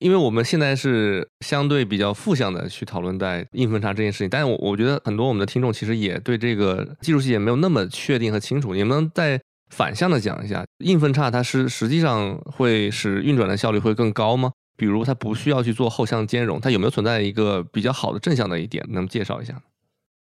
[0.00, 8.74] 因为我们现在是相对比较负向的去讨论在硬分叉这件事情，但是我我觉得很多我们的听众其实也对这个技术细节没有那么确定和清楚。
[8.74, 9.40] 你能再
[9.74, 14.50] 反向的讲一下，硬分叉它是实际上会使运转的效率会更高吗？
[14.76, 18.84] 比如它不需要去做后向兼容，它有没有存在一个比较好的正向的一点？
[18.90, 19.54] 能介绍一下？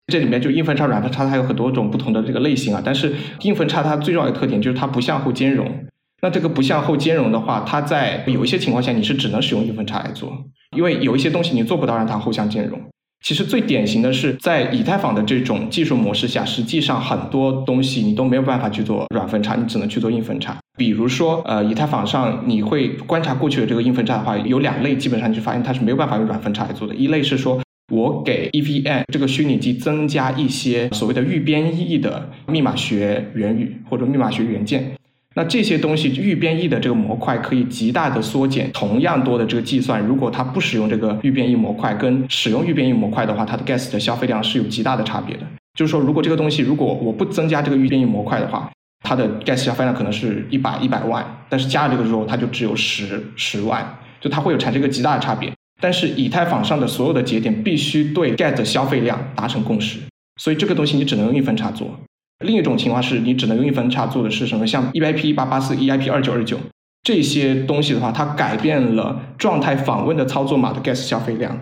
[0.07, 2.81] 这里面就硬分叉、软分叉，它有很多种不同的这个类型啊。
[2.83, 5.85] 但是硬分叉它最重要的特点就是它不向后兼容。
[6.21, 10.31] 那这个不向后兼容的话，它在有一些情况下你是只能使用硬分叉来做，
[10.75, 12.79] 因为有一些东西你做不到让它后向兼容。
[13.25, 20.55] 其实最典型的是在以太坊的这种技术模式下，实际上很多东西你都没有办法去做软分叉，你只能去做硬分叉。
[20.77, 26.93] 比如说，呃，以太坊上你会观察过去的这个硬分叉的话，有两类，基本上你就发现它是没有办法用软分叉来做的。
[26.93, 27.59] 一类是说
[27.91, 34.91] 我给 EVM 这个虚拟机增加一些所谓的预编译的密码学原语或者密码学元件。
[35.35, 40.01] 那这些东西预编译的这个模块可以极大的缩减同样多的这个计算。
[40.05, 45.43] 如果它不使用这个预编译模块，跟使用预编译模块的话，它的 gas 的消费量是有极大的差别的。
[45.77, 48.71] 就是说，如果这个东西如果我不增加这个预编译模块的话，
[49.05, 55.51] 它的 gas 消费量可能是一百一百万，但是加了这个之后，它就只有十十万，就它会有产生一个极大的差别。
[55.81, 59.99] 但是以太坊上的所有的节点必须对 gas 消费量达成共识，
[60.39, 61.99] 所以这个东西你只能用一分叉做。
[62.39, 64.67] 另一种情况是你只能用一分叉做的是什么？
[64.67, 66.59] 像 EIP 一八八四、EIP 二九二九
[67.03, 71.57] 这些东西的话，它改变了状态访问的操作码的 gas 消费量。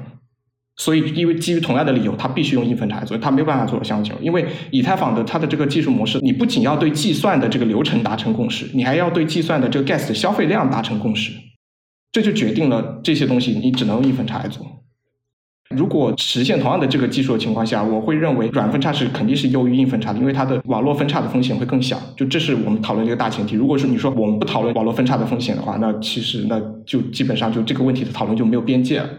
[0.76, 4.12] 所以，因为基于同样的理由，它必须用硬分叉来做，它没有办法做到相近。
[4.20, 11.32] 因为以太坊的它的这个技术模式，你不仅要对计算的这个流程达成共识，你还要对计算的这个 gas 的消费量达成共识。
[12.12, 14.66] 这就决定了这些东西你只能用硬分叉来做。
[15.70, 22.00] 如果实现同样的这个技术的情况下，我会认为软分叉是肯定是优于硬分叉的，因为它的网络分叉的风险会更小。
[22.16, 23.56] 就这是我们讨论的一个大前提。
[23.56, 29.10] 如果是你说我们不讨论网络分叉的风险的话，那其实那就基本上就这个问题的讨论就没有边界了。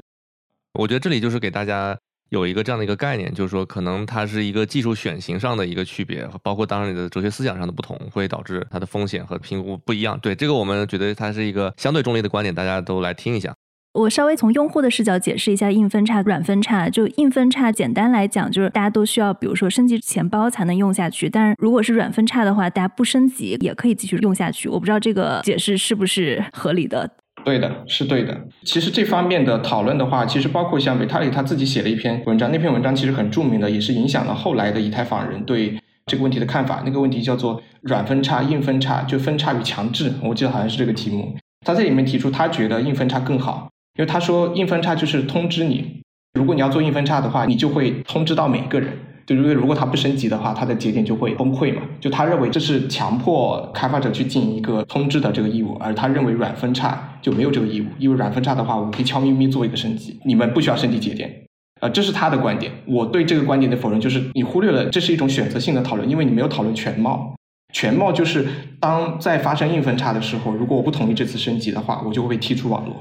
[0.78, 1.96] 我觉得这里就是给大家
[2.30, 10.16] 有一个这样的一个概念，就是说可能它是一个技术选型上的一个区别，包括当然你的哲学思想上的不同，会导致它的风险和评估不一样。
[10.20, 13.54] 对这个，我们觉得它是一个相对中立的观点，大家都来听一下。
[13.94, 16.88] 我稍微从用户的视角解释一下硬分叉、软分叉。
[16.88, 21.30] 就硬分叉，简单来讲就是大家都需要，比如说升级钱包才能用下去。
[21.30, 24.68] 但是如果是软分叉的话，大家不升级也可以继续用下去。
[24.68, 27.09] 我不知道这个解释是不是合理的。
[27.44, 28.37] 对的，是对的。
[28.64, 36.83] 其实这方面的讨论的话，其实包括像维塔里他自己写了一篇文章，那篇文章其实很著名的，也是影响了后来的以太坊人对这个问题的看法。
[36.85, 40.12] 那个问题叫做软分叉、硬分叉，就分叉与强制。
[40.24, 41.37] 我记得好像是这个题目。
[41.64, 46.02] 他在里面提出，他觉得硬分叉更好，因为他说硬分叉就是通知你，
[46.35, 48.92] 如果你要做硬分叉的话，你就会通知到每一个人。
[49.26, 51.80] 就因为如果它不升级的话，它的节点就会崩溃嘛。
[51.98, 61.33] 就他认为这是强迫开发者去进一个通知的这个义务，而他认为软分叉就没有这个义务，因为软分叉的话，我可以悄咪咪做一个升级，你们不需要升级节点。
[61.80, 62.70] 呃，这是他的观点。
[62.87, 67.35] 我对这个观点的否认就是，你忽略了这是一种选择性的讨论，因为你没有讨论全貌。
[67.72, 68.46] 全貌就是
[68.78, 72.94] 当在发生硬分叉的时候，如果我不同意这次升级的话，我就会被踢出网络。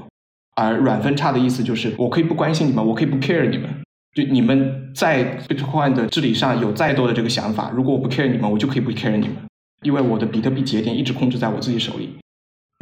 [0.56, 3.68] 而软分叉的意思就是，我可以不关心你们，我可以不 care 你们。
[4.14, 9.36] 就你们在 Bitcoin 的治理上有再多的这个想法，如果我不 care 你们，我就可以不 care 你们，
[9.82, 12.16] 因为我的比特币节点一直控制在我自己手里。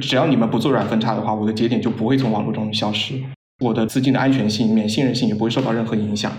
[0.02, 3.14] 只要你们不做软分叉的话，我的节点就不会从网络中消失，
[3.60, 6.30] 我的资金的安全性、免信任性也不会受到任何影响。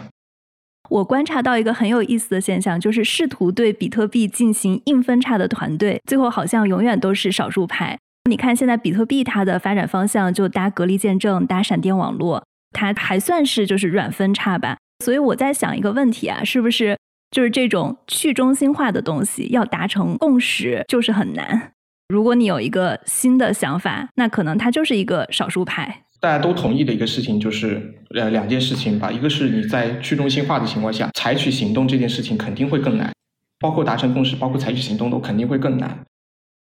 [0.90, 7.98] 我观察到一个很有意思的现象，就是试图对比特币进行硬分叉的团队，最后好像永远都是少数派。
[8.30, 14.78] 你看现在比特币它的发展方向就搭隔离见证、搭闪电网络，它还算是就是软分叉吧。
[15.04, 16.98] 所以我在想一个问题啊，是不是
[17.32, 21.74] 就是这种去中心化的东西要达成共识就是很难？
[22.08, 26.04] 如果你有一个新的想法，那可能它就是一个少数派。
[26.22, 33.12] 大家都同意的一个事情就是呃两件事情吧，一个是你在去中心化的情况下采取行动这件事情肯定会更难，
[33.60, 36.00] 包括达成共识，包括采取行动都肯定会更难。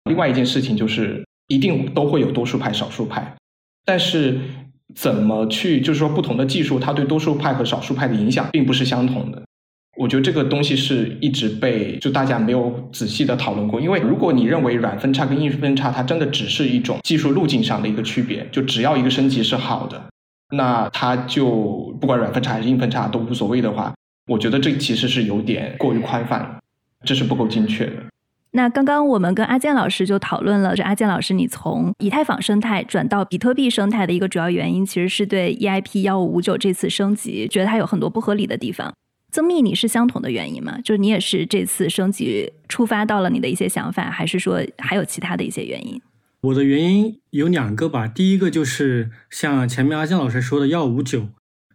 [0.07, 3.35] 另外一件事情就是一定都会有多数派、少数派，
[3.85, 4.41] 但是。
[4.95, 5.81] 怎么去？
[5.81, 9.43] 就是说，不同的技术，它对多数派和少数派的影响并不是相同的。
[9.97, 13.81] 我觉得这个东西是一直被就大家没有仔细的讨论过。
[13.81, 20.11] 因为如果你认为软分叉跟硬分叉它真的只是一种技术路径上的一个区别，就只要一个升级是好的，
[20.55, 23.95] 那它就不管软分叉还是硬分叉都无所谓的话，
[24.27, 26.61] 我觉得这其实是有点过于宽泛，
[27.03, 28.12] 这是不够精确的。
[28.55, 38.95] 那刚刚我们跟阿健老师就讨论了，这阿健老师，你从以太坊生态转到比特币生态的一个主要原因，其实是对 EIP 幺五五九这次升级，觉得它有很多不合理的地方。
[39.31, 40.79] 曾密，你是相同的原因吗？
[40.85, 45.99] 就是你也是这次升级触发到了你的一些想法，还是说还有其他的一些原因？
[46.43, 51.29] 我的原因有两个吧，第一个就是像前面阿健老师说的幺五九，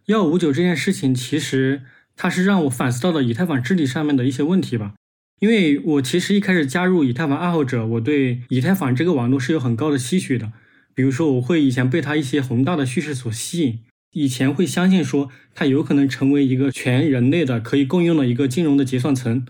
[0.06, 1.82] 幺五九这件事情，其实
[2.14, 4.92] 它是让我反思到了以太坊治理上面的一些问题吧。
[5.40, 10.52] 因为我其实一开始加入以太坊爱好者，我对以太坊这个网络是有很高的期许的。
[10.94, 13.78] 比如说，我会以前被它一些宏大的叙事所吸引，
[14.12, 19.46] 以前会相信说它有可能成为一个全人类的可以共用的一个金融的结算层。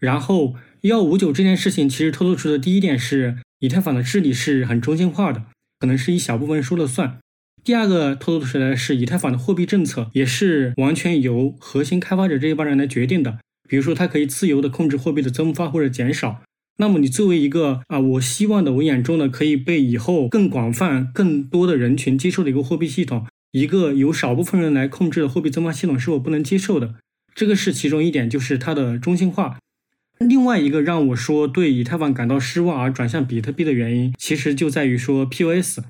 [0.00, 5.44] 然后幺五九这件事情其实透露出的第一点是，以太坊的治理是很中心化的，
[5.78, 7.18] 可能是一小部分说了算。
[7.62, 13.38] 第二个透露出来的是，以太坊的货币政策也是完全由核心开发者这一帮人来决定的。
[13.68, 16.42] 比如说，它可以自由的控制货币的增发或者减少。
[16.78, 26.96] 那么，你作为一个啊，我希望的，我眼中的可以被以后更广泛、更多的人群接受的一个货币系统，一个由少部分人来控制的货币增发系统，是我不能接受的。
[27.34, 29.58] 这个是其中一点，就是它的中心化。
[30.18, 35.80] 另外一个让我说对以太坊感到失望而转向比特币的原因，其实就在于说 POS。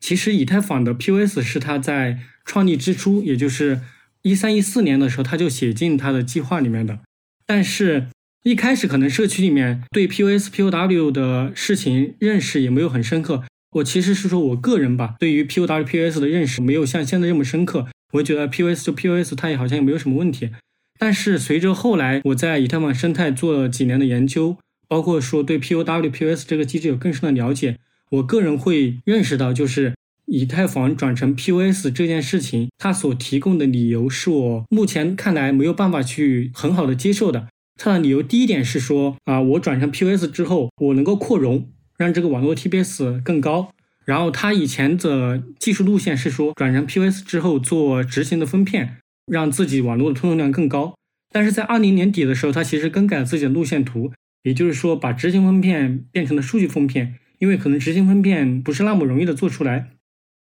[0.00, 3.80] 其实，以太坊的 POS 是它在创立之初，也就是。
[4.26, 6.98] 一三一四年的时候，他就写进他的计划里面的。
[7.46, 8.08] 但是，
[8.42, 13.44] 一开始可能社区里面对 POS、POW 的事情认识也没有很深刻。
[13.70, 17.86] 我其实是说我个人吧，对于 POW、POS 的认识没有像现在这么深刻。
[18.14, 20.50] 我觉得 POS 就 POS，它也好像也没有什么问题。
[20.98, 24.56] 但是随着后来我在以太坊生态做了几年的研究，
[24.88, 27.78] 包括说对 POW、POS 这个机制有更深的了解，
[28.10, 29.94] 我个人会认识到，就是
[30.26, 37.48] 以太坊转成 POS 这件事情，它所提供的理由是我目前看来没有办法去很好的接受的。
[37.76, 43.70] 它的理由第一点是说啊，我转成 POS 之后，我能够扩容，让这个网络 TPS 更高。
[44.04, 48.98] 然后它以前的技术路线是说，转成 POS 之后做执行的分片。
[49.28, 50.94] 让自己网络的通用量更高，
[51.32, 54.12] 但是在二零年底的时候，他其实更改了自己的路线图，
[54.44, 59.88] 也就是说把执行分片变成了数据分片，因为可能执行分片不是那么容易的做出来，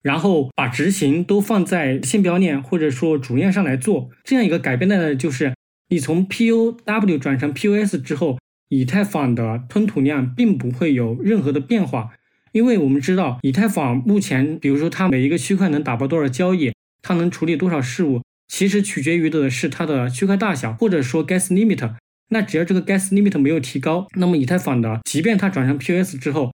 [0.03, 5.55] 然后把执行都放在线标链或者说主链上来做，这样一个改变呢，就是
[5.89, 8.39] 你从 POW 转成 POS 之后，
[8.69, 12.11] 以太坊的吞吐量并不会有任何的变化，
[12.53, 16.73] 因为我们知道以太坊目前，比如说它每一个区块能打包多少交易，
[17.03, 18.23] 它能处理多少事务。
[18.49, 21.95] 其实取决于的是它的区块大小，或者说 gas limit。
[22.31, 26.53] 那只要这个 gas limit 没有提高，那么以太坊的，即便它转成 POS 之后，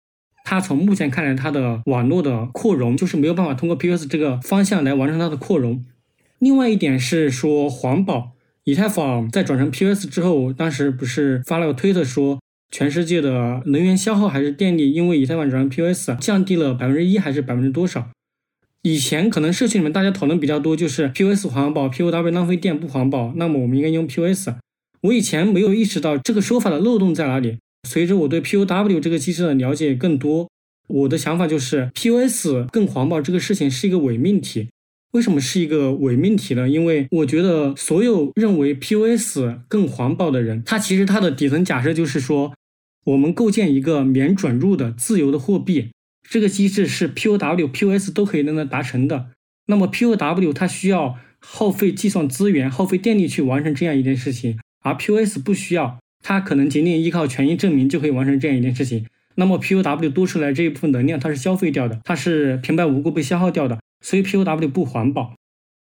[0.49, 5.85] 它从目前看来，它的网络的扩容就是没有办法通过 POS 这个方向来完成它的扩容。
[6.39, 8.31] 另外一点是说环保，
[8.63, 12.39] 以太坊在转成 POS 之后，当时不是发了个推特说，
[12.71, 18.09] 全世界的能源消耗还是电力，因为以太坊转成 POS 降低了百分之一还是百分之多少？
[18.83, 24.51] 以前可能社区里面大家讨论比较多，就是 POS 环保，POW 浪费电不环保，那么我们应该用 POS。
[25.01, 27.59] 我以前没有意识到这个说法的漏洞在哪里。
[27.87, 30.51] 随着我对 POW 这个机制的了解更多，
[30.89, 34.69] 我的想法就是 POS 更环保这个事情是一个伪命题。
[35.13, 36.69] 为什么是一个伪命题呢？
[36.69, 42.53] 因为我觉得所有认为 POS 更环保的人，他其实他的底层假设就是说，
[43.05, 45.91] 我们构建一个免转入的自由的货币。
[46.29, 49.29] 这个机制是 POW、POS 都可以能达成的。
[49.69, 59.07] 那么 POW 它需要耗费计算资源、耗费电力去完成这样一件事情，而 POS 不需要，它可能仅仅依靠权益证明就可以完成这样一件事情。
[59.37, 65.35] 那么 POW 多出来这一部分能量，它是消费掉的，它是平白无故被消耗掉的，所以 POW 不环保，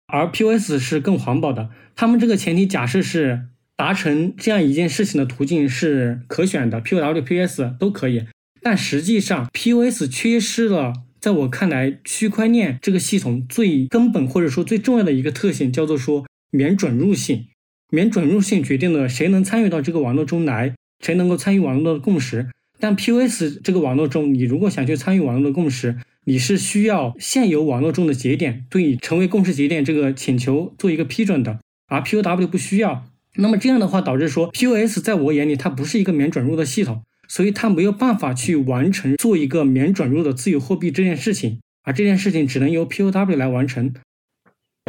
[0.07, 1.68] 而 POS 是更环保的。
[1.95, 8.24] 他们这个前提假设是达成这样一件事情的途径是可选的，POW、POS 都可以。
[8.62, 17.49] 但实际上，POS 缺失了，在我看来，区块链这个系统最根本或者说最重要的一个特性，叫做说免准入性。
[17.95, 20.74] 免准入性决定了谁能参与到这个网络中来，
[21.05, 22.49] 谁能够参与网络的共识。
[22.80, 33.05] 但 POS 这个网络中，你如果想去参与网络的共识，你是需要现有网络中的节点对你成为共识节点这个请求做一个批准的，而 POW 不需要。
[33.36, 37.03] 那么这样的话，导致说 POS 在我眼里，它不是一个免准入的系统。
[37.28, 43.95] 所以它没有办法去完成做一个免转入的自由货币这件事情，而这件事情只能由 POW 来完成。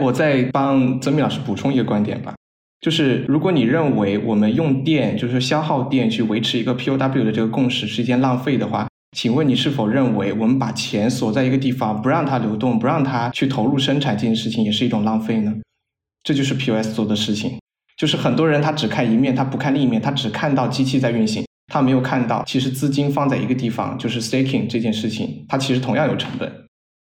[0.02, 2.36] 我再帮曾敏老师补充一个观点吧，
[2.84, 15.56] 就是如果你认为我们用电就是消耗电去维持一个 POW 的这个共识是一件浪费的话，请问你是否认为我们把钱锁在一个地方不让它流动，不让它去投入生产这件事情也是一种浪费呢？
[16.24, 17.58] 这就是 POS 做的事情，
[17.96, 21.46] 就是很多人他只看一面，他不看另一面，他只看到机器在运行。
[21.72, 26.52] 他没有看到，其实资金放在一个地方，就是 staking 这件事情，它其实同样有成本。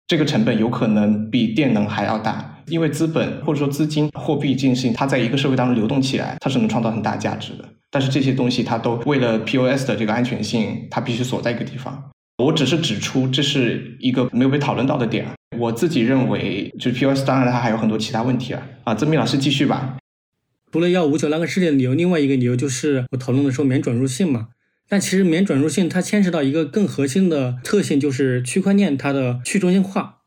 [0.08, 7.66] 这个成本有可能比电能还要大，因为资本或者说资金、货币这件事情，它在一个社会当中流动起来，它是能创造很大价值的。
[7.92, 12.12] 但是这些东西，它都为了 POS 的这个安全性，它必须锁在一个地方。
[12.38, 15.26] 我只是指出这是一个没有被讨论到的点。
[15.58, 18.62] 我自己认为，就是 POS 当然它还有很多其他问题啊。
[18.86, 19.98] 啊，曾明老师继续吧。
[20.72, 24.50] 除了要五九那个事件的理由，另外一个理由就是我讨论的时候免转入性嘛。
[24.90, 30.20] 但其实免转入性它牵扯到一个更核心的特性，就是区块链它的去中心化。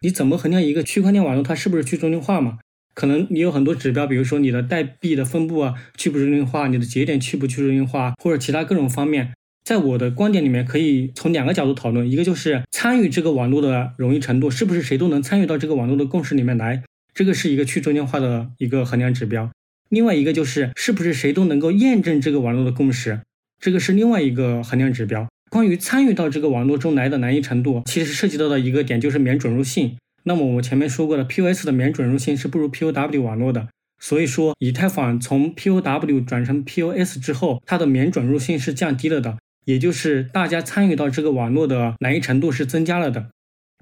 [0.00, 2.58] 你怎么衡量一个区块链网络它是不是去中心化嘛？
[2.94, 9.32] 可能你有很多指标，比如说你的代币的分布啊去不中心化，你的节点去不去中心化，或者其他各种方面。
[9.64, 19.50] 在我的观点里面，可以从两个角度讨论，一个就是参与这个网络的容易程度，是不是谁都能参与到这个网络的共识里面来，这个是一个去中心化的一个衡量指标。
[19.88, 23.20] 另外一个就是，是不是谁都能够验证这个网络的共识，
[23.60, 25.26] 这个是另外一个衡量指标。
[25.50, 29.96] 关于参与到这个网络中来的难易程度，其实涉及到的一个点就是免准入性。
[30.24, 33.68] 那么我前面说过的，POS 的免准入性是不如 POW 网络的，
[34.00, 43.28] 所以说以太坊从 POW 转成 POS 之后，它的免准入性是降低了的，也就是大家参与到这个网络的难易程度是增加了的。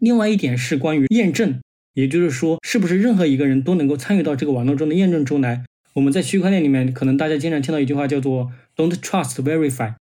[0.01, 1.59] 另外一点是关于验证，
[1.95, 5.65] 也就是说，是不是任何一个人都能够参与到这个网络中的验证中来？
[5.95, 9.95] 我们在区块链里面，可能大家经常听到一句话叫做 “Don't trust, verify”。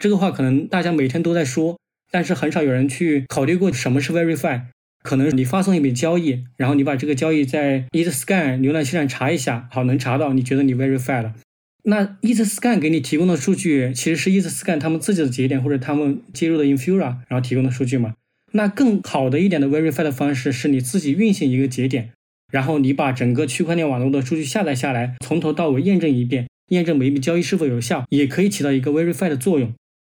[0.00, 1.78] 这个话可能大家每天都在说，
[2.10, 4.62] 但是很少有人去考虑过什么是 verify。
[5.02, 11.34] 可能你发送一笔交易，然后你把这个交易在 EatScan 浏览器上查一下，好，能查到，你觉得你 verify 了。
[11.82, 18.14] 那 EatScan 给你提供的数据，其实是 EatScan 他们自己的节点或者他们接入的 Infura，然后提供的数据嘛。
[18.52, 22.12] 那更好的一点的 verify 的方式是你自己运行一个节点，
[22.52, 29.72] 然后你把整个区块链网络的数据下载下来，从头到尾验证一遍，验证每一笔交易是否有效，也可以起到一个 verify 的作用。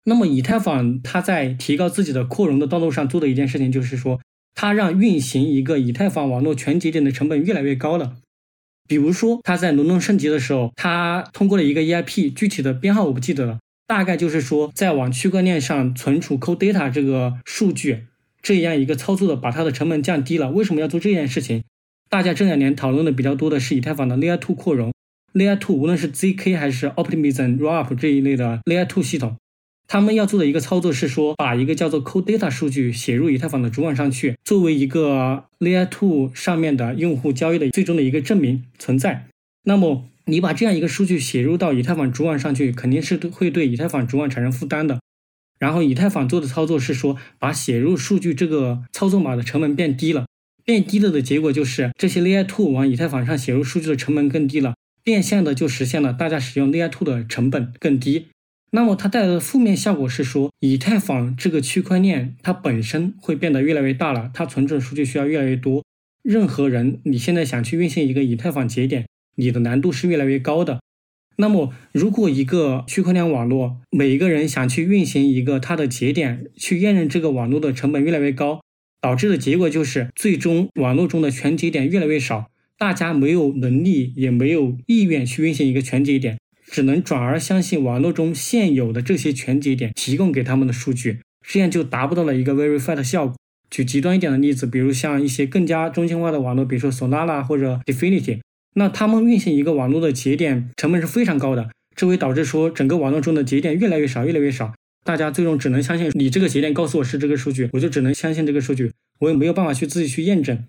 [0.05, 4.21] 那么以太坊它在提高自己的扩容的道路上做的一件事情，就是说
[4.53, 8.17] 它让运行一个以太坊网络全节点的成本越来越高了。
[8.87, 18.05] 比如说，它在轮动升级的时候，它通过了一个 EIP，具体的编号我不记得了，大概就是说，在往区块链上存储 cold data 这个数据，
[18.43, 20.51] 这样一个操作的，把它的成本降低了。
[20.51, 21.63] 为什么要做这件事情？
[22.07, 24.93] 大家这两年讨论的比较多的是以太坊的 Layer 2扩容
[25.35, 29.35] ，Layer 2无论是 zk 还是 Optimism r o l u p 这一类的 Layer 2系统。
[29.87, 39.27] 他们要做的一个操作是说，把一个叫做 cold data 数据写入以太坊的主网上去，作为一个 layer two 上面的用户交易的最终的一个证明存在。
[39.65, 44.99] 那么你把这样一个数据写入到以太坊主网上去，肯定是会对以太坊主网产生负担的。
[45.59, 50.25] 然后以太坊做的操作是说，把写入数据这个操作码的成本变低了，
[50.63, 54.73] 变低了的结果就是这些 layer two 往以太坊上写入数据的成本更低了，
[55.05, 58.25] 变相的就实现了大家使用 layer two 的成本更低。
[58.71, 65.85] 那么它带来的负面效果是说，以太坊这个区块链它本身会变得越来越大了，它存储数据需要越来越多。
[66.23, 70.81] 任何人你现在想去运行一个以太坊节点，你的难度是越来越高的。
[71.37, 78.61] 那么如果一个区块链网络，每一个人想去运行一个它的节点，去验证这个网络的成本越来越高，
[78.99, 86.37] 导致的结果就是最终网络中的全节点越来越少，大家没有能力也没有意愿去运行一个全节点。
[86.67, 93.35] 只能转而相信网络中现有的这些全节点提供给他们的数据，这样就达不到了一个 verify 的效果。
[93.69, 98.39] 举极端一点的例子，比如像一些更加中心化的网络，比如说 Solana 或者 Definity，
[98.73, 104.73] 那他们运行一个网络的节点成本是非常高的，这会导致说整个网络中的节点越来越少，越来越少。
[105.03, 110.65] 大家最终只能相信你这个节点告诉我是这个数据，我就只能相信这个数据，我也没有办法去自己去验证。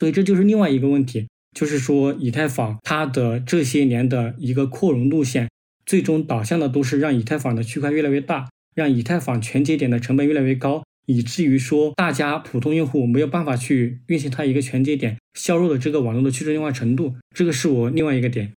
[0.00, 1.28] 所以这就是另外一个问题。
[1.56, 5.48] 就是说，以太坊它的这些年的一个扩容路线，
[5.86, 17.14] 最终导向的都是让以太坊的区块越来越大，让以太坊全节点的成本越来越高，以至于说大家普通用户没有办法去运行它一个全节点，削弱了这个网络的去中心化程度。
[17.34, 18.52] 这个是我另外一个点。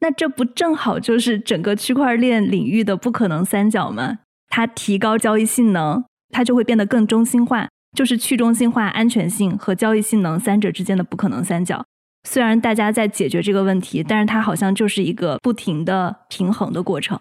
[0.00, 4.18] 那这不正好就是整个区块链领域的不可能三角吗？
[4.48, 11.86] 它提高交易性能，它就会变得更中心化，就是去中心化、安全性和交易性能三者之间的不可能三角。
[12.28, 17.18] 虽然大家在解决这个问题，但是它好像就是一个不停的平衡的过程。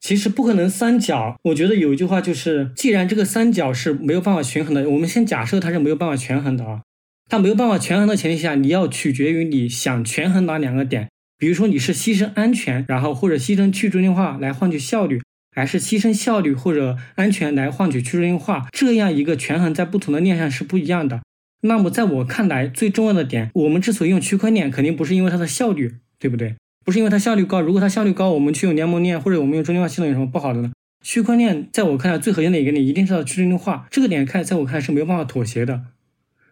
[0.00, 6.80] 其实不可能三角，我觉得有一句话就是，既然这个三角是没有办法权衡的，我们先假设它是没有办法权衡的啊。
[7.28, 11.08] 它没有办法权衡的前提下，你要取决于你想权衡哪两个点。
[11.36, 15.20] 比如说你是牺牲安全，然后或者牺牲去中心化来换取效率，
[15.54, 21.20] 还是牺牲效率或者安全来换取去中心化，这样一个权衡在不同的链上是不一样的。
[21.62, 26.54] 那么，在我看来，最重要的点，我们之所以用区块链，肯定不是因为它的效率，对不对？
[26.84, 27.60] 不是因为它效率高。
[27.60, 30.70] 如果它效率高，我们去用联盟链或者我们用中心化系统有什么不好的呢？
[31.02, 33.86] 区块链在我看来，最核心的一个点，一定是要去中心化。
[33.90, 35.82] 这个点看，在我看来是没有办法妥协的。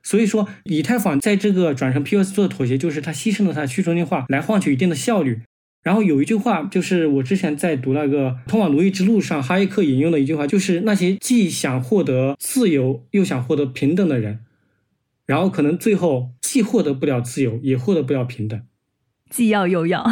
[0.03, 5.41] 所以说，以太坊在这个转成 POS 做的妥协，就是它牺牲了它的去中心化，来换取一定的效率。
[5.83, 14.41] 然后有一句话，就是我之前在读那个《通往奴役之路上》，哈耶克引用的一句话，就是那些既想获得自由又想获得平等的人。
[15.27, 18.61] 然后可能最后既获得不了自由，也获得不了平等，
[19.31, 20.05] 既要又要。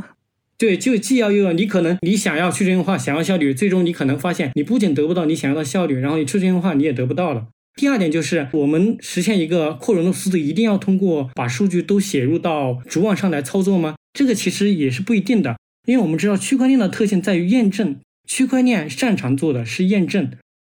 [0.58, 1.52] 对，就既要又要。
[1.52, 7.48] 你可能你想要去中心化，想要效率，最终你可能发现你不仅得不到你想要的效率，然后你去中心化你也得不到了。
[7.76, 13.94] 第二点就是，我们实现一个扩容的速度，一定要通过把数据都写入到主网上来操作吗？
[14.12, 15.56] 这个其实也是不一定的，
[15.86, 17.96] 因为我们知道区块链的特性在于验证，
[18.26, 20.30] 区块链擅长做的是验证，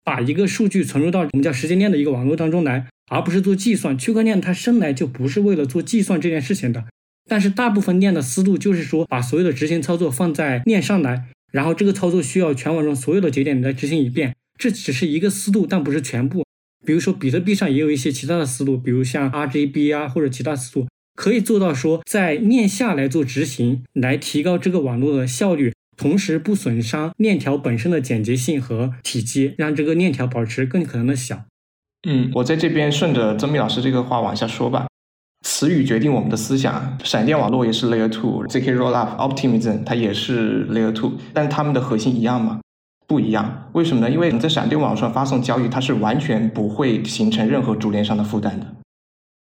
[0.05, 2.89] 把一个数据存入到我们叫时间链的一个网络当中来。
[3.11, 6.85] 而不是做计算，区块链它生来就不是为了做计算这件事情的。
[7.29, 14.35] 但是大部分链的思路就是说，把所有的执行操作放在链上来，然后这个操作需要全网中所有的节点来执行一遍。
[14.57, 16.45] 这只是一个思路，但不是全部。
[16.87, 31.45] 比如说，比特币上也有一些其他的思路，比如像 RGB 啊或者其他思路，可以做到说在链下来做执行，来提高这个网络的效率，同时不损伤链条本身的简洁性和体积，让这个链条保持更可能的小。
[32.09, 34.87] 嗯，我在这边顺着曾密老师这个话往下说吧。
[35.47, 42.61] 词语决定我们的思想，闪电网络也是 Layer Two，zk Rollup Optimism 它也是 Layer Two，但它们的核心一样吗？
[43.07, 43.69] 不一样。
[43.73, 44.11] 为什么呢？
[44.11, 48.67] 因为你在闪电网络上发送交易，它是完全不会形成任何主链上的负担的，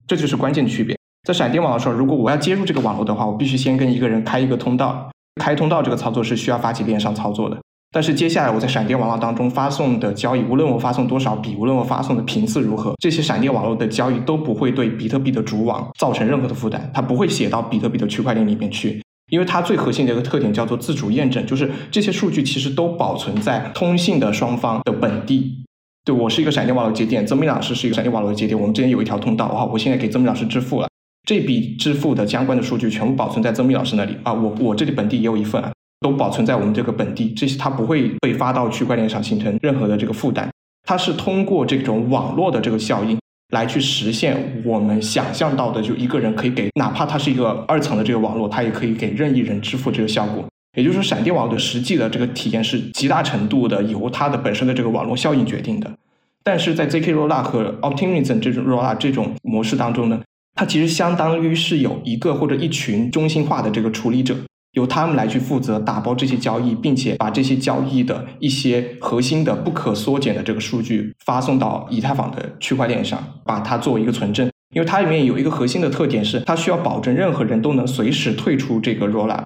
[0.05, 0.97] 这就是关键区别。
[1.27, 7.57] 在闪电网络上，如果我要接入这个网络的话，我必须先跟一个人开一个通道，开通道这个操作是需要发起链上操作的。
[7.91, 19.01] 但是接下来我在闪电网络当中发送的交易，无论我发送多少笔，无论我发送的频次如何，这些闪电网络的交易都不会对比特币的主网造成任何的负担，它不会写到比特币的区块链里面去。
[19.29, 25.65] 因为它最核心的一个特点叫做自主验证，就是这些数据其实都保存在通信的双方的本地。
[26.05, 30.87] 对我是一个闪电网络节点，曾明老师是一个闪电网络节点，我们之间有一条通道，好，我现在给曾明老师支付了，
[31.27, 40.49] 这笔支付的相关的数据全部保存在曾明老师那里啊，我我这里本地也有一份啊，都保存在我们这个本地，这些它不会被发到区块链上形成任何的这个负担，
[40.83, 43.17] 它是通过这种网络的这个效应。
[43.53, 50.43] 来去实现我们想象到的，就一个人可以给，哪怕它是一个二层的这个网络，它也可以给任意人支付这个效果。
[50.77, 55.89] 也就是说，闪电网的实际的这个体验是极大程度的由它的本身的这个网络效应决定的。
[56.43, 60.21] 但是在 zk rollup 和 optimism 这种 rollup 这种模式当中呢，
[60.55, 64.35] 它其实相当于是有一个或者一群中心化的这个处理者。
[64.77, 74.47] 由他们来去负责打包这些交易，并且把这些交易的一些核心的不可缩减的这个数据发送到以太坊的区块链上，把它作为一个存证。
[74.75, 79.45] 因为它里面有一个核心的特点是，它需要保证任何人都能随时退出这个 rollup，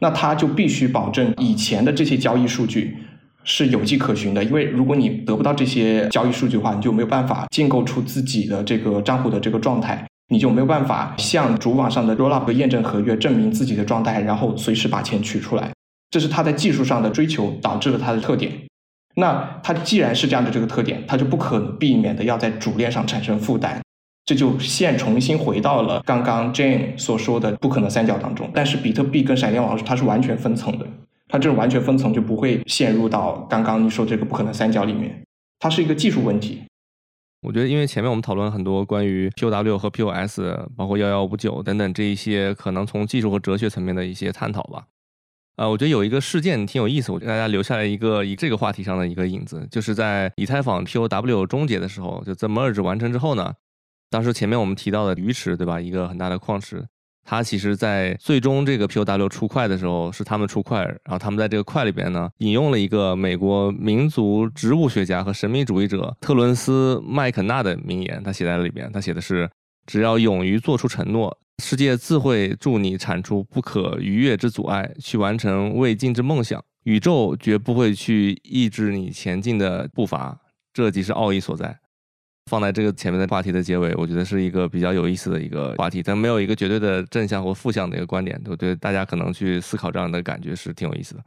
[0.00, 2.96] 那它就必须保证以前的这些交易数据
[3.44, 4.42] 是有迹可循的。
[4.42, 10.04] 因为如果你得不到这些交易数据的话，你就没有办法建构出自己的这个账户的这个状态。
[10.32, 15.70] 你就没有办法向主网上的 rollup 验证合约证明自己的状态，然后随时把钱取出来。
[16.10, 18.50] 这是它在技术上的追求导致了它的特点。
[19.16, 23.78] 那它既然是这样的这个特点，它就不可避免的要在主链上产生负担。
[24.24, 28.50] 这就现重新回到了刚刚 Jane 所说的不可能三角当中。
[28.54, 30.86] 但是比特币跟闪电网它是完全分层的，
[31.28, 35.22] 它这种完全分层就不会陷入到刚刚你说这个不可能三角里面。
[35.58, 36.62] 它是一个技术问题。
[37.42, 40.40] 我觉得，因为前面我们讨论了很多关于 POW 和 POS，
[40.76, 44.86] 包括幺幺五九等等这一些可能从技术和哲学层面的一些探讨吧。
[45.56, 53.52] 啊，我觉得有一个事件挺有意思，我给大家留下来一个以这个话题上的一个影子，就是在以太坊 POW 终结的时候，就 The Merge 完成之后呢，
[54.08, 55.80] 当时前面我们提到的鱼池，对吧？
[55.80, 56.86] 一个很大的矿池。
[57.24, 68.90] 他其实，在最终这个 POW 出块的时候，是他们出块，然后他们在这个块里边呢，引用了一个美国民族植物学家和神秘主义者特伦斯麦肯纳的名言，他写在了里边。
[68.92, 69.48] 他写的是：
[69.86, 76.62] 只要勇于做出承诺，世界自会助你铲除不可逾越之阻碍，去完成未尽之梦想。
[76.84, 80.36] 宇宙绝不会去抑制你前进的步伐，
[80.74, 81.78] 这即是奥义所在。
[82.50, 88.40] 放在这个前面的话题的结尾，我觉得是一个比较有意思的一个话题，但没有一个绝对的正向或负向的一个观点。
[88.46, 91.22] 我觉得大家可能去思考这样的感觉是挺有意思的。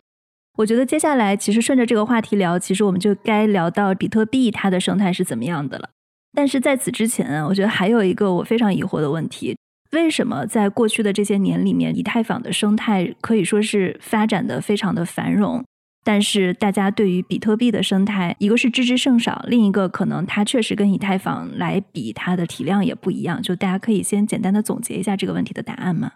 [0.57, 5.89] 我觉得接下来其实顺着这个话题聊，其实我们就该聊到比特币它的生态是怎么样的了。
[6.34, 9.57] 但是在此之前啊，我觉得还有一个我非常疑惑的问题：
[9.91, 15.63] 为什么在过去的这些年里面，以太坊的生态可以说是发展的非常的繁荣？
[16.06, 23.41] 但是大家对于比特币的生态，一个是知之甚少，另一个可能它确实跟以太坊来比，它的体量也不一样。
[23.41, 26.12] 就大家可以先简单的总结一下这个问题的答案吗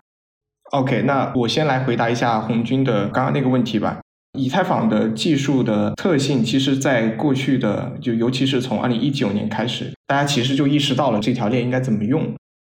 [0.71, 3.99] ？OK，那我先来回答一下红军的刚刚那个问题吧。
[4.37, 12.21] 以太坊的技术的特性，其实在过去的就尤其是从二零一九年开始，大家其实就意识到了这条链应该怎么用。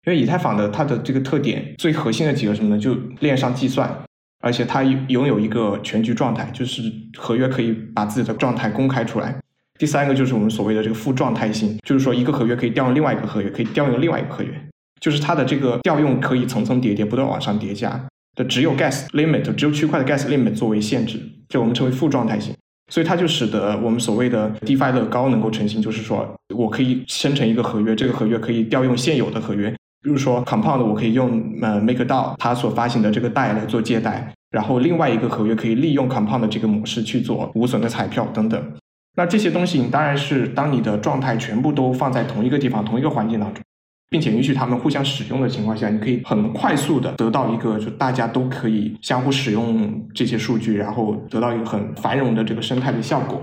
[0.07, 2.81] 因为以太坊的它的这个特点，最核心的几个什么呢？
[2.81, 3.93] 就链上计算。
[4.41, 6.81] 而且它拥有一个全局状态，就是
[7.17, 9.37] 合约可以把自己的状态公开出来。
[9.77, 14.51] 第三个就是我们所谓的这个负状态性，就是说一个合约可以调用另外一个合约，可以调用另外一个合约，
[14.99, 17.89] 就是它的这个调用可以层层叠叠，不断往上叠加
[18.35, 18.43] 的。
[18.45, 22.53] 只有 gas limit，只有区块的 gas limit 作为限制，这我们称为负状态性。
[22.91, 29.73] 所以它就使得我们所谓的 DeFi 乐高能够成型，就是说我可以生成一个合约，这个合约可以调用现有的合约。
[30.01, 38.73] 比如说，Compound 我可以用呃 MakerDAO 它所发行的这个贷来做借贷，然后另外一个合约可以利用 Compound 这个模式去做无损的彩票等等。
[39.17, 43.61] 那这些东西当然是当你的状态全部都放在同一个地方、同一个环境当中，
[44.09, 53.41] 并且允许他们互相使用的情况下，你可以很快速的得到一个就大家都可以相互使用这些数据，然后得到一个很繁荣的这个生态的效果。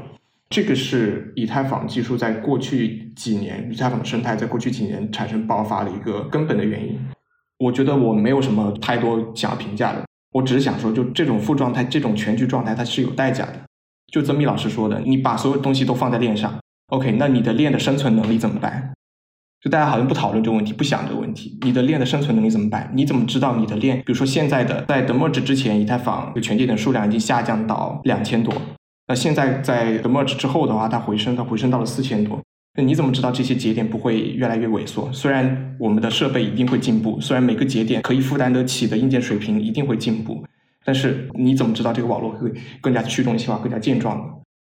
[0.49, 6.99] 这个是以太坊技术在过去几年，以太坊生态在过去几年产生爆发的一个根本的原因。
[7.59, 13.55] 我觉得我没有什么太多想要评价的，我只是想说，就这种负状态、这种全局状态，它是有代价的。
[14.13, 18.93] 就曾密老师说的，你把所有东西都放在链上，OK，那你的链的生存能力怎么办？
[19.61, 21.59] 就大家好像不讨论这个问题，不想这个问题。
[21.63, 22.89] 你的链的生存能力怎么办？
[22.95, 23.97] 你怎么知道你的链？
[23.99, 28.55] 比如说现在的在 demerge 之前，以太坊的全节点数量已经下降到两千多。
[29.09, 32.41] 那现在在 the merge 之后的话，它回升，它回升到了四千多。
[32.79, 35.11] 那你怎么知道这些节点不会越来越萎缩？
[35.13, 40.45] 虽然我们的设备一定会进步，虽然每个节点可以负担得起的硬件水平一定会进步，
[40.85, 44.25] 但是你怎么知道这个网络会更加驱动性化、更加健壮呢？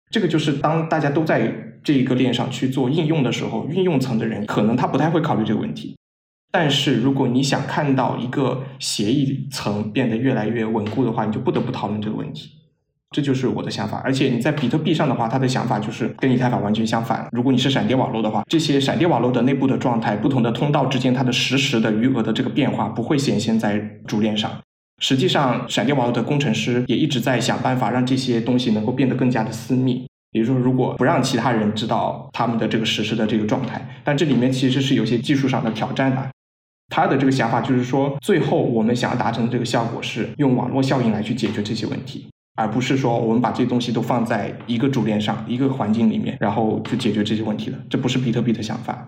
[0.09, 5.95] 这个就是当大家都在这个链上去做应用的时候，运用层的人可能他不太会考虑这个问题。
[6.51, 12.49] 但是如果你想看到一个协议层变得越来越稳固的话，你就不得不讨论这个问题。
[13.12, 14.01] 这就是我的想法。
[14.03, 17.28] 而且你在比特币上的话，它的想法就是跟以太坊完全相反。
[17.32, 24.51] 如果你是闪电网络的话，这些闪电网络的内部的状态、不同的通道之间它的实时的余额的这个变化不会显现在主链上。
[25.01, 30.05] 实际上，闪电网络的工程师也一直在想办法让这些东西能够变得更加的私密。
[30.32, 36.30] 也就是说，如果不让其他人知道他们的这个实时的这个状态，但这里面其实是有些技术上的挑战的。
[36.93, 42.28] 他的这个想法就是说，最后我们想要达成的这个效果是用网络效应来去解决这些问题，
[42.60, 47.80] 而不是说我们把这些东西都放在一个主链上、一个环境里面，然后就解决这些问题了。
[47.89, 49.07] 这不是比特币的想法。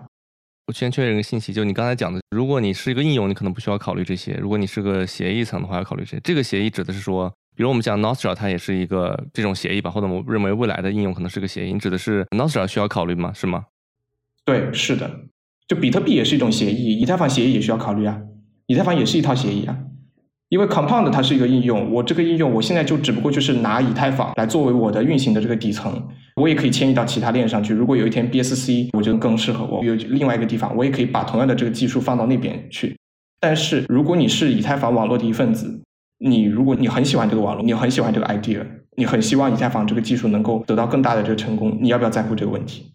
[0.68, 6.20] 我先确认一个信息，就你刚才讲的，如果你是一个应用，你可能不需要考虑这些；如果你是个协议层的话，要考虑这些。
[6.24, 13.32] 这个协议指的是说，比如我们讲 Nostra，它也是一个这种协议吧，或者我们认为未来的应用可能是个协议，你指的是 Nostra 需要考虑吗？
[13.34, 13.66] 是吗？
[14.46, 15.10] 对，是的。
[15.68, 18.18] 就比特币也是一种协议，以太坊协议也需要考虑啊。
[18.66, 19.76] 以太坊也是一套协议啊。
[20.52, 27.72] 因为 Compound 它是一个应用，我这个应用我现在就只不过就是拿以太坊来作为我的运行的这个底层，我也可以迁移到其他链上去。
[27.72, 32.94] 如果有一天 BSC 我觉得更适合我，有另外一个地方，我也可以把同样的这个技术放到那边去。
[33.40, 35.80] 但是如果你是以太坊网络的一份子，
[36.18, 38.62] 你如果你很喜欢这个网络，你很喜欢这个 idea，
[38.98, 42.92] 你很希望以太坊这个技术能够得到更大的这个成功，你要不要在乎这个问题？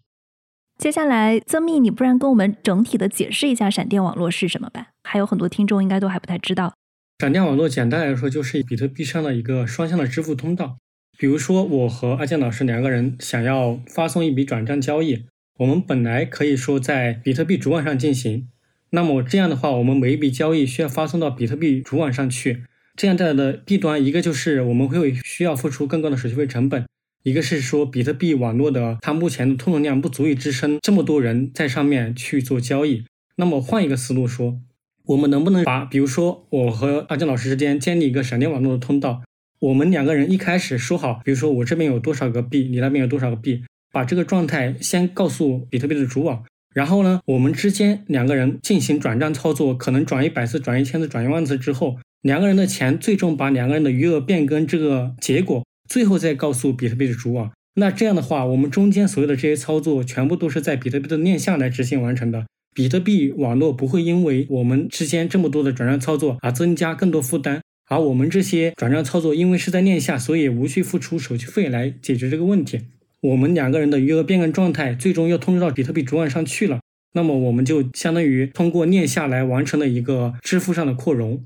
[0.77, 4.89] 接下来，曾密，你不然跟我们整体的解释一下闪电网络是什么吧？
[5.03, 6.75] 还有很多听众应该都还不太知道。
[7.19, 10.77] 闪电网络简单来说就是比特币上的一个双向的支付通道。
[11.17, 15.25] 比如说，我和阿健老师两个人想要发送一笔转账交易，
[15.57, 18.47] 我们本来可以说在比特币主网上进行。
[18.91, 22.61] 那么这样的话，我们每一笔交易需要发送到比特币主网上去，
[22.95, 26.85] 这样带来的弊端一个就是我们会需要付出更高的手续费成本。
[27.23, 33.05] 一个是说，比特币网络的它目前的通融量不足以支撑这么多人在上面去做交易。
[33.37, 34.59] 那么换一个思路说，
[35.07, 39.21] 我们能不能把，比如说我和阿健老师之间建立一个闪电网络的通道，
[39.59, 46.43] 我们两个人一开始说好，比如说我这边有多少个币，你那边有多少个币，把这个状态先告诉比特币的主网，
[46.75, 55.63] 然后呢，我们之间两个人进行转账操作，可能转一百次、转一千次、转一万次之后，两个人的钱最终把两个人的余额变更这个结果。
[55.87, 62.45] 最后再告诉比特币的主网，那这样的话，我们中间所有的这些操作全部都是在比特币的链下来执行完成的。
[62.77, 67.59] 比特币网络不会因为我们之间这么多的转账操作而增加更多负担，
[67.89, 72.79] 而我们这些转账操作因为是在链下，所以无需付出手续费来解决这个问题。
[73.23, 76.79] 我们两个人的余额变更状态最终又通知到比特币主网上去了，
[77.13, 81.43] 那么我们就相当于通过链下来完成了一个支付上的扩容。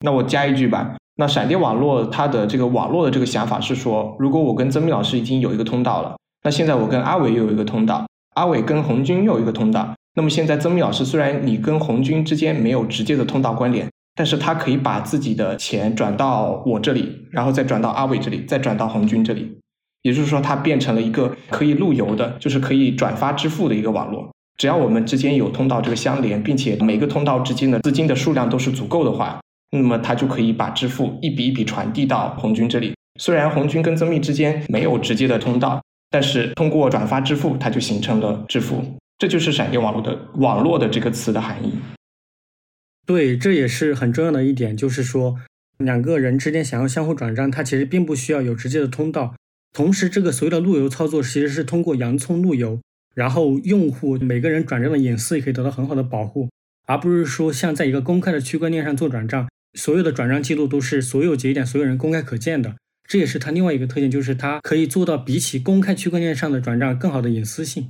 [0.00, 0.94] 那我加一句吧。
[1.16, 19.58] 那闪电网络它的这个网络的这个想法是说，如果我跟曾密老师已经有一个通道了，那现在我跟阿伟又有一个通道，阿伟跟红军又有一个通道，那么现在曾密老师虽然你跟红军之间没有直接的通道关联，但是他可以把自己的钱转到我这里，然后再转到阿伟这里，再转到红军这里，
[20.02, 24.30] 也就是说，它变成了一个可以路由的，就是可以转发支付的一个网络。
[24.56, 29.40] 只要我们之间有通道这个相连，并且每个通道之间的资金的数量都是足够的话。
[29.72, 32.94] 那么他就可以把支付一笔一笔传递到红军这里。
[33.18, 38.80] 虽然红军跟曾密之间没有直接的通道，但是通过转发支付，它就形成了支付。
[39.24, 41.72] 这就是闪电网络的“网络”的这个词的含义。
[43.06, 45.40] 对，这也是很重要的一点，就是说
[45.78, 49.34] 两个人之间想要相互转账，它其实并不需要有直接的通道。
[49.72, 52.78] 同时，这个所谓的路由操作其实是通过洋葱路由，
[53.14, 56.50] 然后用户每个人转账的隐私也可以得到很好的保护，
[56.86, 59.48] 而不是说像在一个公开的区块链上做转账。
[59.72, 62.76] 所有的转账记录都是所有节点所有人公开可见的，
[63.08, 67.88] 这也是它另外一个特点，就是它可以做到比起公开区块链上的转账更好的隐私性。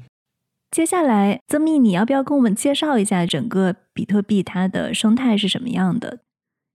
[0.74, 6.18] 接下来，曾密，你要不要跟我们介绍一下整个比特币它的生态是什么样的？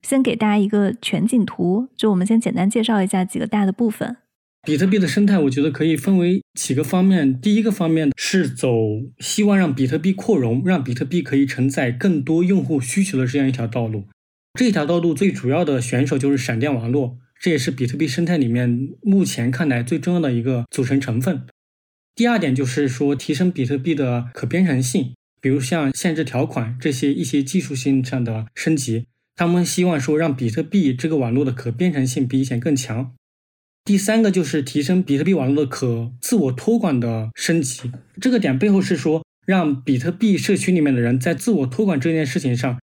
[0.02, 4.16] 先给大家一个全景图，就我们先简单介绍一下几个大的部分。
[4.64, 7.38] 比特币的生态，我觉得可以分为几个方面。
[7.42, 8.70] 第一个方面是走
[9.20, 14.06] 希望让比特币扩容，让比特币可以承载更多用户需求的这样一条道路。
[14.58, 21.42] 这条道路最主要的选手就是闪电网络，这也是比特币生态里面目前看来最重要的一个组成成分。
[22.20, 29.06] 第二点就是说提升比特币的可编程性，比如像限制条款这些一些技术性上的升级，
[29.38, 33.14] 他们希望说让比特币这个网络的可编程性比以前更强。
[33.86, 37.90] 第三个就是提升比特币网络的可自我托管的升级。
[38.20, 42.78] 这个点背后是说，让比特币社区里面的人在自我托管这件事情上，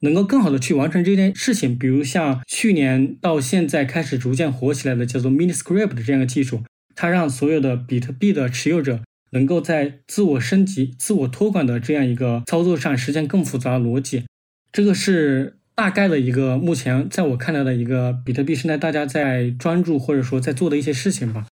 [0.00, 1.78] 能够更好的去完成这件事情。
[1.78, 6.62] 比如像去年到现在开始逐渐火起来的叫做 Miniscript 的这样一个技术，
[6.94, 14.24] 它让所有的比特币的持有者能够在自我升级、自我托管的这样一个操作上实现更复杂的逻辑。
[14.72, 15.56] 这个是。
[15.72, 21.46] 大概的一个目前在我看来的一个比特币生态，大家在专注或者说在做的一些事情吧。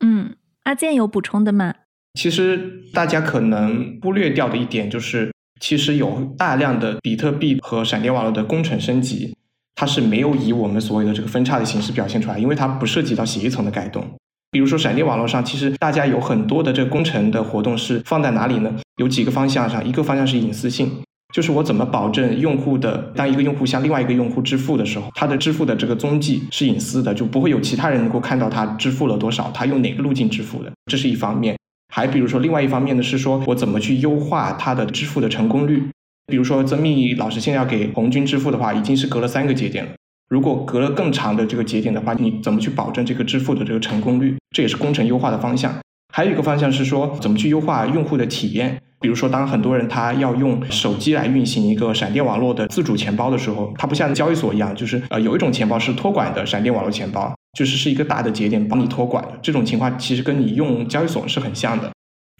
[0.00, 1.74] 嗯，阿健有补充的吗？
[2.12, 5.32] 其实大家可能忽略掉的一点就是，
[5.62, 9.34] 其实有大量的比特币和闪电网络的工程升级，
[9.76, 14.04] 它是没有以我们所谓的这个分叉的形式表现出来，因为它不涉及到协议层的改动。
[14.50, 18.74] 比如说闪电网络上，其实大家有很多的这个工程的活动是放在哪里呢？
[18.96, 20.90] 有几个方向上，一个方向是隐私性。
[21.34, 31.54] 就是我怎么保证用户的当一个用户向另外一个用户支付的时候，他的支付的这个踪迹是隐私的，就不会有其他人能够看到他支付了多少，他用哪个路径支付的，这是一方面。
[31.94, 35.82] 还比如说，另外一方面呢，是说我怎么去优化他的支付的成功率。
[36.26, 39.90] 比如说，曾密老师现在要给红军支付的话，已经是隔了三个节点了。
[40.28, 44.36] 如果隔了更长的这个节点的话，你怎么去保证这个支付的这个成功率？
[44.54, 45.74] 这也是工程优化的方向。
[46.12, 48.78] 还有一个方向是说，怎么去优化用户的体验。
[49.00, 59.38] 比如说，当很多人他要用手机来运行一个闪电网络的自主钱包的时候，它不像交易所一样，就是呃有一种钱包是托管的闪电网络钱包，就是是一个大的节点帮你托管的。
[59.40, 61.90] 这种情况其实跟你用交易所是很像的。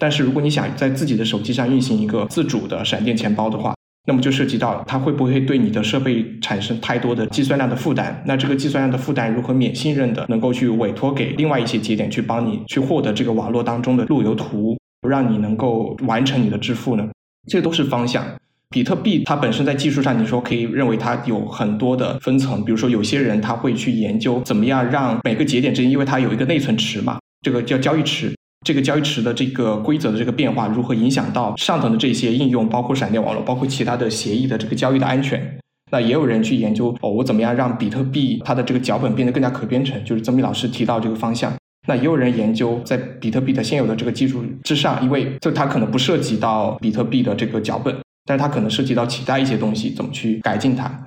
[0.01, 3.73] 但是如果你想在自己的手机上运行一个自主的闪电钱包的话，
[4.09, 8.23] 那么就涉及到它会不会对你的设备产生太多的计算量的负担？
[8.25, 14.79] 那这个计算量的负担如何免信任的能够去委托给另外一些节点去帮你去获得这个网络当中的路由图？
[15.07, 17.07] 让你能够完成你的支付呢？
[17.49, 18.25] 这都是方向。
[18.71, 22.65] 比特币它本身在技术上，你说可以认为它有很多的分层。
[22.65, 28.35] 比如说，有些人他会去研究怎么样让每个节点之间，因为它有一个内存池嘛，这个叫交易池。
[28.65, 35.59] 这个交易池的这个规则的这个变化，如何影响到上层的这些应用，包括闪电网络，包括其他的协议的这个交易的安全？
[35.91, 40.05] 那也有人去研究哦，我怎么样让比特币它的这个脚本变得更加可编程？
[40.05, 41.51] 就是曾斌老师提到这个方向。
[41.87, 47.97] 那也有人研究，在比特币的现有的这个技术之上，因为就它可能不涉及到比特币的这个脚本，
[48.27, 51.07] 但是它可能涉及到其他一些东西，怎么去改进它？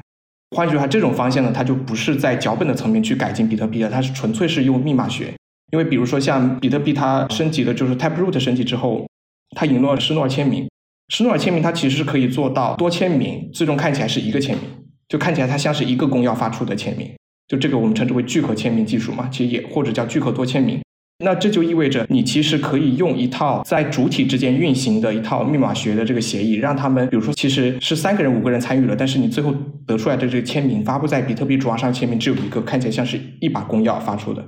[0.56, 5.32] 换句话，这种方向呢，它就不是在脚本的层面去改进比特币的，它是纯粹是用密码学。
[5.72, 9.08] 因为比如说像比特币，它升级的就是 Taproot 升级之后，
[9.56, 10.68] 它引入了施诺尔签名。
[11.10, 14.66] 施诺尔签名它其实是可以做到多签名，最终看起来是一个签名，
[15.10, 17.10] 就看起来它像是一个公钥发出的签名。
[17.48, 20.80] 就这个我们称之为聚合签名技术嘛，其实也或者叫聚合多签名。
[21.24, 29.54] 那这就意味着你其实可以用一套在主体之间运行的一套密码学的这个协议，让他们，比如说其实是三个人、五个人参与了，但是你最后
[29.86, 34.44] 得出来的这个签名发布在比特币主网上签名只有一个，看起来像是一把公钥发出的。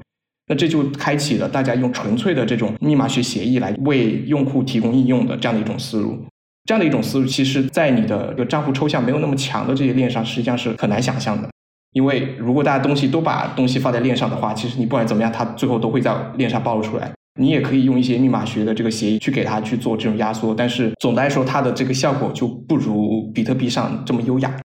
[0.54, 6.16] 那这就开启了大家用纯粹的这种密码学协议来为用户提供应用的这样的一种思路。
[6.66, 11.50] 这样的一种思路，其实在你的这个账户抽象没有那么强的这些链上，实际上是很难想象的。
[11.94, 17.12] 因为如果大家东西都把东西放在链上的话，其实你不管怎么样，它最后都会在链上暴露出来。
[17.40, 24.56] 你也可以用一些密码学的这个协议去给它去做这种压缩，但是总的来说，它的这个效果就不如比特币上这么优雅。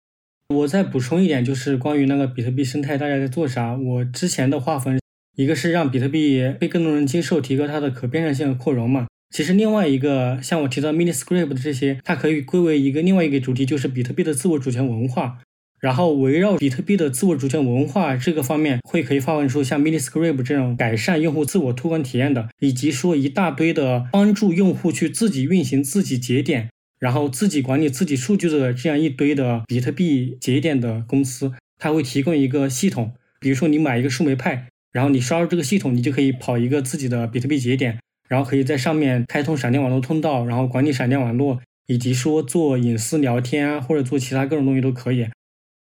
[0.53, 3.75] 我再补充一点，就是关于那个比特币生态，大家在做啥？
[3.75, 4.99] 我之前的划分，
[5.39, 9.07] 一个是让比特币被更多人接受，提高它的可编程性和扩容嘛。
[9.33, 15.39] 其实另外一个，像我提到 Miniscript 的这些，它可以归为一个另外一个主题，就是比特币的自我主权文化。
[15.79, 26.69] 然后围绕比特币的自我主权文化这个方面，会可以发挥出像 Miniscript 这种改善用户自我托管体验的，以及说一大堆的帮助用户去自己运行自己节点，
[26.99, 45.27] 然后自己管理自己数据的这样一堆的比特币节点的公司，它会提供一个系统，比如说你买一个树莓派，然后你刷入这个系统，你就可以跑一个自己的比特币节点，然后可以在上面开通闪电网络通道，然后管理闪电网络，以及说做隐私聊天啊，或者做其他各种东西都可以。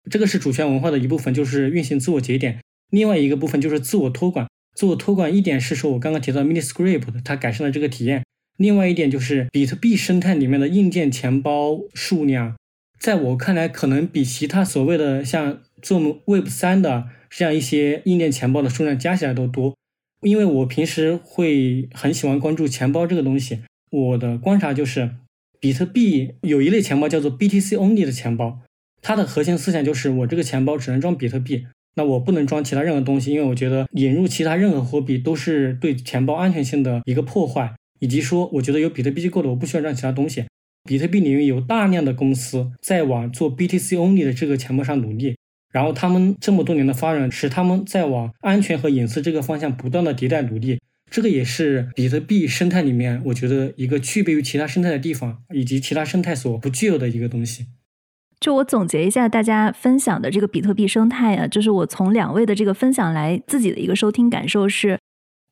[0.09, 4.47] 这个是主权文化的一部分，就是运行自我节点；另外一个部分就是自我托管。
[4.75, 8.21] 自我托管一点是说我刚刚提到 Miniscript，它改善了这个体验；
[8.57, 12.55] 另外一点就是比特币生态里面的硬件钱包数量，
[12.99, 19.75] 在我看来可能比其他所谓的像做 Web 三的这样一些硬件钱包的数量加起来都多。
[20.21, 23.59] 因为我平时会很喜欢关注钱包这个东西，
[23.91, 25.11] 我的观察就是，
[25.59, 28.61] 比特币有一类钱包叫做 BTC Only 的钱包。
[29.03, 40.45] 它的核心思想就是，我这个钱包只能装比特币，那我不能装其他任何东西，因为我觉得引入其他任何货币都是对钱包安全性的一个破坏，以及说，我觉得有比特币就够了，我不需要装其他东西。
[40.83, 45.35] 比特币领域有大量的公司在往做 BTC Only 的这个钱包上努力，
[45.77, 50.79] 然后他们这么多年的发展，使他们在往安全和隐私这个方向不断的迭代努力。
[51.11, 57.67] 这个也是比特币生态里面，我觉得一个区别于其他生态的地方，以及其他生态所不具有的一个东西。
[58.39, 64.97] 就我总结一下大家分享的这个比特币生态啊，就是我从两位的这个分享来自己的一个收听感受是，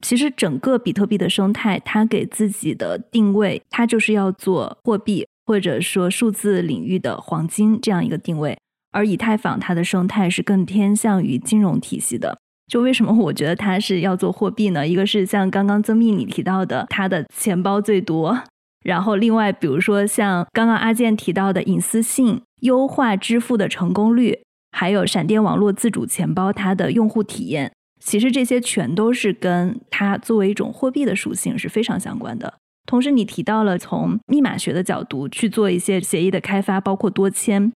[0.03, 8.57] 其实整个比特币的生态，它给自己的定位，它就是要做货币或者说数字领域的黄金这样一个定位，
[8.95, 12.37] 而以太坊它的生态是更偏向于金融体系的。
[12.71, 14.87] 就为什么我觉得它是要做货币呢？
[14.87, 18.41] 一个是像刚刚曾密你提到的，它的钱包最多，
[18.85, 24.39] 然后另外比如说像刚刚阿健提到的隐私性、优化支付的成功率，
[24.71, 32.53] 还有闪电网络自主钱包它的用户体验，其实这些全都是跟它作为一种货币的属性是非常相关的。
[32.87, 37.71] 同时，你提到了从密码学的角度去做一些协议的开发，包括多签。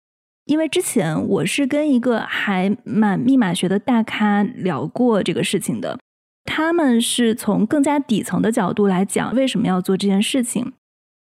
[0.47, 5.99] 因为之前我是跟一个还蛮密码学的大咖聊过这个事情的，
[6.45, 10.73] 他们是从更加底层的角度来讲为什么要做这件事情，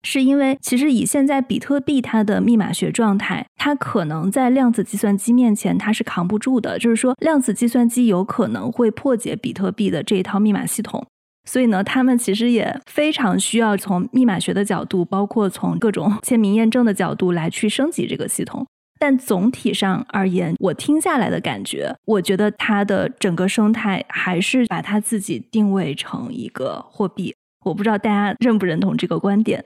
[0.04, 11.04] 是因为其实以现在比特币它的密码学状态，它可能在量子计算机面前它是扛不住的，就是说量子计算机有可能会破解比特币的这一套密码系统，
[11.44, 18.64] 所以呢，他们其实也非常需要从密码学的角度，包括从各种签名验证的角度来去升级这个系统。
[18.98, 27.34] 但总体上而言，我听下来的感觉，我觉得它的整个生态还是把它自己定位成一个货币。
[27.64, 29.64] 我不知道大家认不认同这个观点。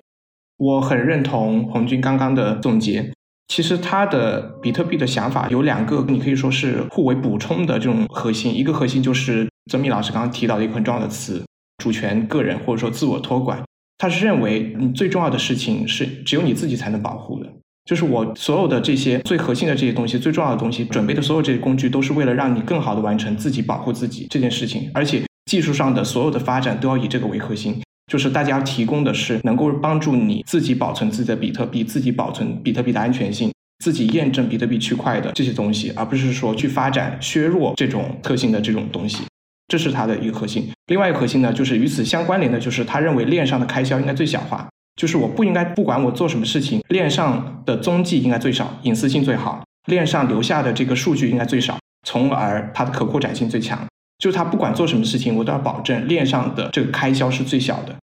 [0.56, 3.12] 我很认同红军刚刚的总结。
[3.48, 8.54] 其实他的比特币的想法有两个，你可以说是互为补充的这种核心。
[8.54, 11.44] 一个核心就是曾密老师刚刚提到的一个很重要的词：
[11.78, 13.62] 主权、个人或者说自我托管。
[13.98, 17.52] 他是认为你最重要的事情是只有你自己才能保护的。
[17.84, 24.90] 就是我所有的这些最核心的这些东西，最重要的东西，准备的所有这些工具，都是为了让你更好的完成自己保护自己这件事情。
[24.94, 33.50] 而且技术上的所有的发展都要以这个为核心，就是大家提供的是能够帮助你自己保存自己的比特币，自己保存比特币的安全性，
[33.84, 39.24] 自己验证比特币区块的这些东西，而不是说去发展削弱这种特性的这种东西。
[39.66, 40.68] 这是它的一个核心。
[40.86, 44.68] 另外一个核心呢，就是与此相关联的，就是他认为链上的开销应该最小化。
[44.96, 53.86] 就是我不应该不管我做什么事情，链上的踪迹应该最少，隐私性最好，链上留下的这个数据应该最少，从而它的可扩展性最强。
[54.18, 57.96] 就是它不管做什么事情，我都要保证链上的这个开销是最小的。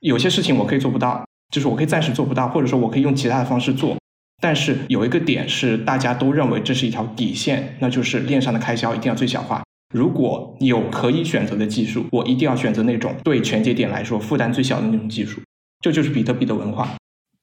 [0.00, 3.96] 有些事情我可以做不到，就是我可以暂时做不到，或者说我可以用其他的方式做。
[4.42, 9.62] 但是有一个点是大家都认为这是一条底线，那就是链上的开销一定要最小化。
[9.94, 15.40] 如果有可以选择的技术，我一定要选择那种对全节点来说负担最小的那种技术。
[15.80, 16.96] 这就是比特币的文化。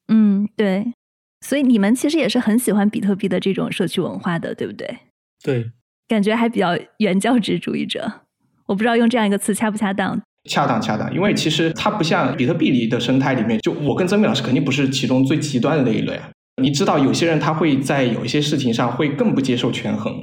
[0.08, 0.86] 嗯，对，
[1.42, 4.98] 所以你们其实也是很喜欢比特币的这种社区文化的，对不对？
[5.44, 5.72] 对，
[6.08, 8.22] 感觉还比较原教旨主义者。
[8.68, 10.22] 我不知道用这样一个词恰不恰当？
[10.50, 11.14] 恰当，恰当。
[11.14, 16.30] 因为其实它不像比特币里的生态里面，就我跟曾明老师肯定不是其中最极端的那一类啊。
[16.62, 20.14] 你知道，有些人他会在有一些事情上会更不接受权衡，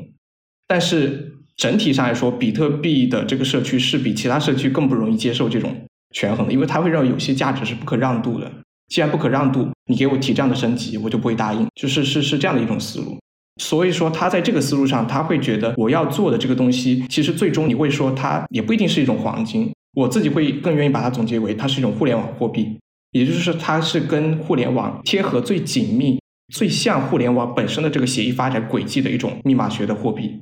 [0.67, 5.87] 但是整体上来说，比特币的这个社区是比其他社区更不容易接受这种。
[6.15, 8.51] 权衡的，因为他会认为有些价值是不可让渡的。
[8.89, 11.67] 既然不可让渡，你给我提这样的升级，我就不会答应。
[11.75, 13.19] 就是是是这样的一种思路。
[13.61, 19.71] 所以说，他在这个思路上，他会觉得我要做的这个东西，其实最终你会说它也不一定是一种黄金。
[19.95, 22.79] 我自己会更愿意把它总结为，它是一种互联网货币，
[23.13, 26.21] 也就是它是跟互联网贴合最紧密、
[26.53, 30.39] 最像互联网本身的这个协议发展轨迹的一种密码学的货币。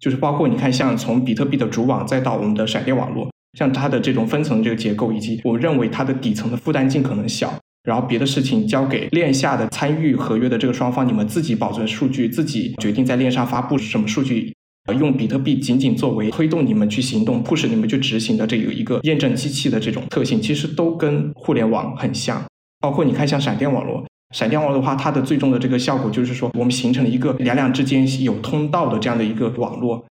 [0.00, 3.28] 就是包括你看，像从比特币的主网再到我们的闪电网络。
[3.56, 14.54] 像它的这种分层这个结构，以及我认为它的底层的负担尽可能小，然后别的事情交给链下的参与合约的这个双方，你们自己保存数据，自己决定在链上发布什么数据，
[14.98, 22.44] 用比特币仅仅作为推动你们去行动、迫使你们去执行的这有一个验证机器的这种特性，其实都跟互联网很像。
[22.80, 24.04] 包括你看，像闪电网络，
[24.34, 30.04] 闪电网络的话，它的最终的这个效果就是说，我们形成了一个两两之间有通道的这样的一个网络。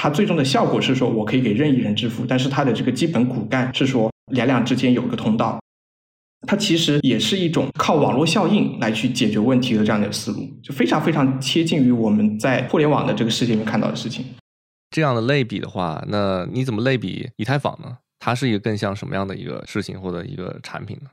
[0.00, 5.58] 它最终的效果是说，我可以给任意人支付，但是它的这个基本骨干是说，两两之间有个通道。
[6.46, 14.24] 它其实也是一种靠网络效应来去解决问题的这样的思路，就非常非常贴近于我们在互联网的这个世界里面看到的事情。
[14.90, 17.96] 这样的类比的话，那你怎么类比以太坊呢？
[18.20, 21.10] 它是一个更像什么样的一个事情或者一个产品呢？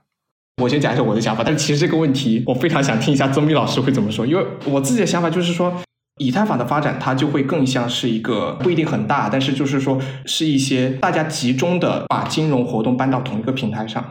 [0.62, 5.76] 我先讲一下我的想法，但是其实这个问题我非常想听一下曾密老师会怎么说，因为我自己的想法就是说。
[6.18, 14.04] 以太坊的发展，它就会更像是一个不一定很大，但是就是说是一些大家集中的把金融活动搬到同一个平台上。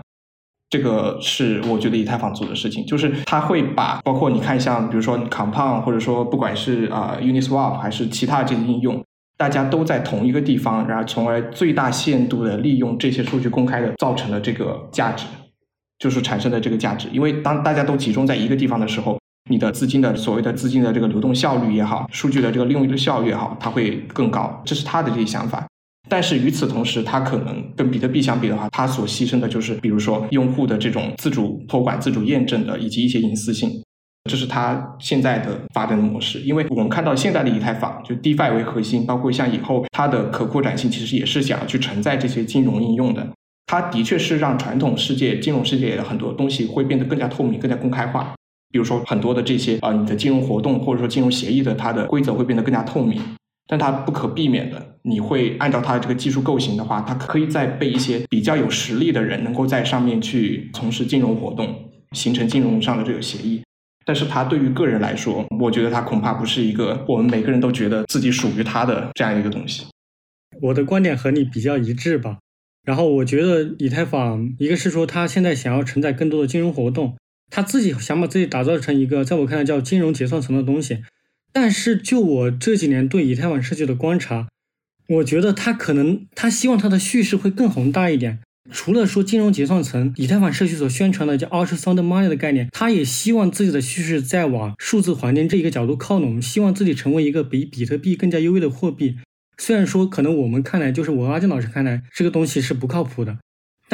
[0.68, 9.02] 这个是我觉得以太坊做的事情，就是它会把包括你看像比如说 Compound，或者说不管是啊 Uniswap 还是其他这些应用，
[9.38, 15.24] 大家都在同一个地方，然后从而最大限度的利用这些数据公开的造成的这个价值，
[15.98, 17.08] 就是产生的这个价值。
[17.12, 19.16] 因为当大家都集中在一个地方的时候，
[19.50, 24.62] 你的资金的所谓的资金的这个流动效率也好，数据的这个利用率效率也好，它会更高。
[24.64, 25.66] 这是他的这些想法。
[26.08, 33.70] 但是与此同时，它可能跟比特币相比的话，它所牺牲的就是，比如说用户的这种自主托管、自主验证的，以及一些隐私性，
[34.30, 36.40] 这是它现在的发展的模式。
[36.40, 43.26] 因为我们看到现在的以太坊，就 DeFi 为核心，包括像以后它的可扩展性，其实也是想要去承载这些金融应用的。
[43.66, 48.34] 它的确是让传统世界、金融世界的很多东西会变得更加透明、更加公开化。
[48.74, 53.22] 比如说很多的这些啊，你的金融活动或者说金融协议的它的规则会变得更加透明。
[53.68, 63.62] 但它不可避免的，你会按照它的这个技术构型的话，它可以再被一些比较有实力的人能够在上面去从事金融活动，形成金融上的这个协议。
[64.04, 69.86] 但是它对于个人来说，我觉得它恐怕不是一个我们每个人都觉得自己属于它的这样一个东西。
[70.60, 72.38] 我的观点和你比较一致吧。
[72.82, 77.16] 然后我觉得以太坊，一个是说它现在想要承载更多的金融活动，
[77.54, 81.04] 他自己想把自己打造成一个在我看来叫金融结算层的东西。
[81.52, 84.48] 但是，就我这几年对以太坊设计的观察，
[85.08, 88.40] 我觉得他可能他希望他的叙事会更宏大一点。
[88.72, 99.18] 除了说金融结算层，以太坊社区所宣传的叫 Ultra Sound Money 的概念，他也希望自己的叙事在往数字黄金这一个角度靠拢，希望自己成为一个比比特币更加优越的货币。
[99.58, 103.38] 虽然说可能我们看来，就是我阿健老师看来，这个东西是不靠谱的，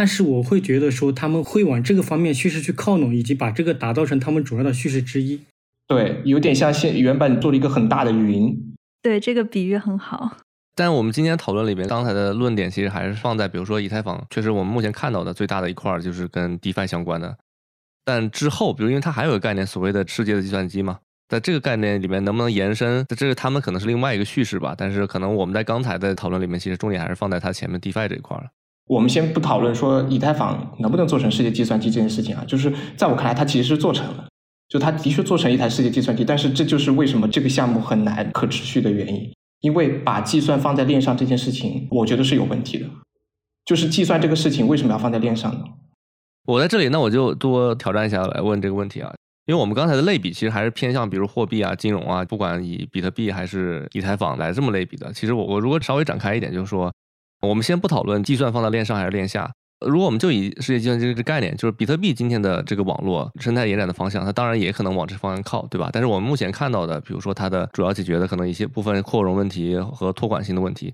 [0.00, 5.38] 但是我会觉得说他们会往这个方面叙事去靠拢，以及把这个打造成他们主要的叙事之一。
[5.86, 8.74] 对，有点像现原版做了一个很大的云。
[9.02, 10.38] 对，这个比喻很好。
[10.74, 17.36] 但我们今天讨论里面，刚才的论点其实还是放在，比如说以太坊，确实我们目前看到的最大的一块就是跟 DeFi 相关的。
[18.02, 24.74] 但之后，比如因为它还有个概念，所谓的世界的计算机嘛，在这个概念里面能不能延伸，这个他们可能是另外一个叙事吧。
[24.74, 28.46] 但是可能我们在刚才的讨论里面，其实重点还是放在它前面 DeFi 这一块了。
[28.90, 34.26] 我们先不讨论说以太坊能不能做成世界计算机这件事情啊，就是在我看来，它其实是做成了。
[34.68, 39.32] 就它的确做成一台世界计算机，但是这就是为什么这个项目很难可持续的原因。
[39.60, 42.86] 因为把计算放在链上这件事情，我觉得是有问题的。
[43.64, 45.60] 就是计算这个事情为什么要放在链上呢？
[46.46, 49.14] 我在这里，那我就多挑战一下来问这个问题啊。
[49.46, 55.12] 因为我们刚才的类比其实还是偏向，比如货币啊、金融啊，不管以比特币还是以太坊来这么类比的。
[55.12, 56.92] 其实我我如果稍微展开一点，就是说，
[57.40, 59.50] 我们先不讨论计算放在链上还是链下。
[59.86, 65.88] 如果我们就以世界计算机这个概念，就是比特币今天的这个网络生态延展的方向，它当然也可能往这方向靠，对吧？
[65.90, 70.92] 但是我们目前看到的，比如说它的主要解决的可能一些部分扩容问题和托管性的问题，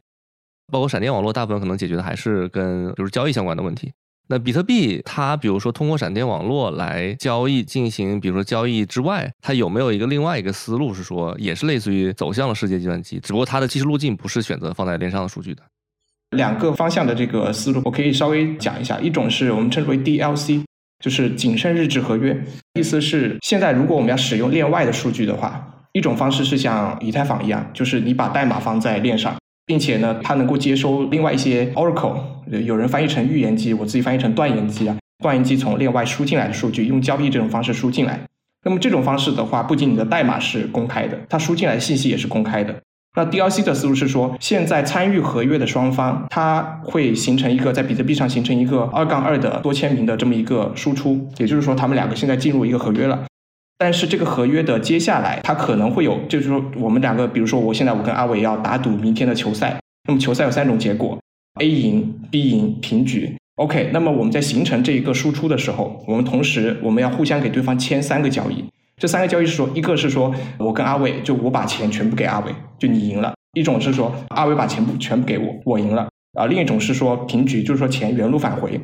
[0.72, 3.92] 包括闪电网络，大部分可能解决的还是跟就是交易相关的问题。
[4.28, 15.62] 那比特币它比如说通过闪电网络来交易进行，比如说交易之外，它有没有一个另外一个思路是说，也是类似于走向了世界计算机，只不过它的技术路径不是选择放在链上的数据的。
[16.36, 19.00] 两个方向的这个思路，我可以稍微讲一下。
[19.00, 20.62] 一种是我们称之为 DLC，
[21.04, 22.40] 就是谨慎日志合约，
[22.74, 29.34] 意思是现在如果我们要使用链外的数据的话，一种方式是像以太坊一样，就是你把代码放在链上，
[29.66, 32.18] 并且呢，它能够接收另外一些 Oracle，
[32.64, 38.20] 有人翻译成预言机，我自己翻译成断言机啊，断言机从链外输进来的数据，用交易这种方式输进来。
[38.64, 42.74] 那么这种方式的话，不仅你的代码是公开的，它输进来的信息也是公开的。
[43.16, 53.24] 那 DLC 的思路是说，现在参与合约的双方，它会形成一个在比特币上形成一个二杠二的多签名的这么一个输出，也就是说，他们两个现在进入一个合约了。
[53.78, 61.18] 但是这个合约的接下来，它可能会有，就是说，我们两个，比如说，我现在我跟阿伟要打赌明天的球赛，那么球赛有三种结果
[61.60, 63.34] ：A 赢、B 赢、平局。
[63.56, 68.62] OK，那么我们在形成这一个输出的时候，我们同时我们要互相给对方签三个交易。
[68.98, 78.80] 这三个交易是说，一个是说我跟阿伟，就我把钱全部给阿伟，就你赢了；一种是说阿伟把钱不全部给我，我赢了；啊，另一种是说平局，就是说钱原路返回。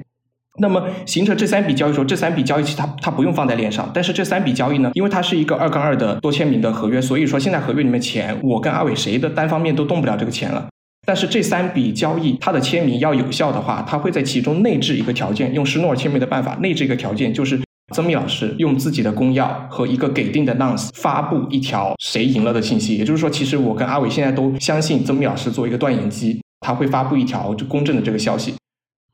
[0.59, 10.69] 那么形成这三笔交易时候，这三笔交易其实它它不用放在链上，但是这三笔交易呢，因为它是一个二杠二的多签名的合约，所以说现在合约里面钱我跟阿伟谁的单方面都动不了这个钱了。
[11.07, 17.59] 但是这三笔交易它的签名要有效的话，它会在其中内置一个条件，用施诺尔签名的办法内置一个条件，就是。
[17.93, 28.55] 曾密老师用自己的公钥和一个给定的 nonce 发布一条谁赢了的信息，也就是说，其实我跟阿伟现在都相信曾密老师作为一个断言机，他会发布一条就公正的这个消息。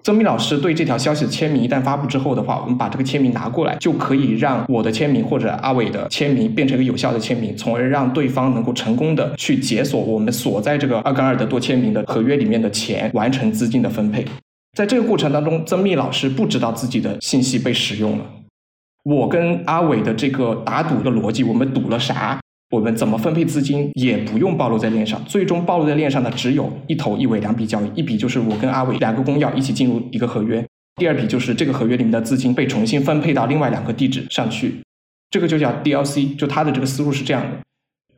[0.05, 14.25] 曾密老师对这条消息的签名一旦发布之后的话，我们把这个签名拿过来，就可以让我的签名或者阿伟的签名变成一个有效的签名，从而让对方能够成功的去解锁我们锁在这个二杠二的多签名的合约里面的钱，完成资金的分配。
[14.77, 18.25] 在这个过程当中，曾密老师不知道自己的信息被使用了。
[19.05, 22.39] 我跟阿伟的这个打赌的逻辑，我们赌了啥？
[22.71, 30.63] 我们怎么分配资金也不用暴露在链上，最终暴露在链上的只有一头一尾两笔交易，一笔就是我跟阿伟两个公钥一起进入一个合约，
[30.97, 34.75] 第二笔就是这个合约里面的资金被重新分配到另外两个地址上去，
[35.31, 37.57] 这个就叫 DLC，就他的这个思路是这样的，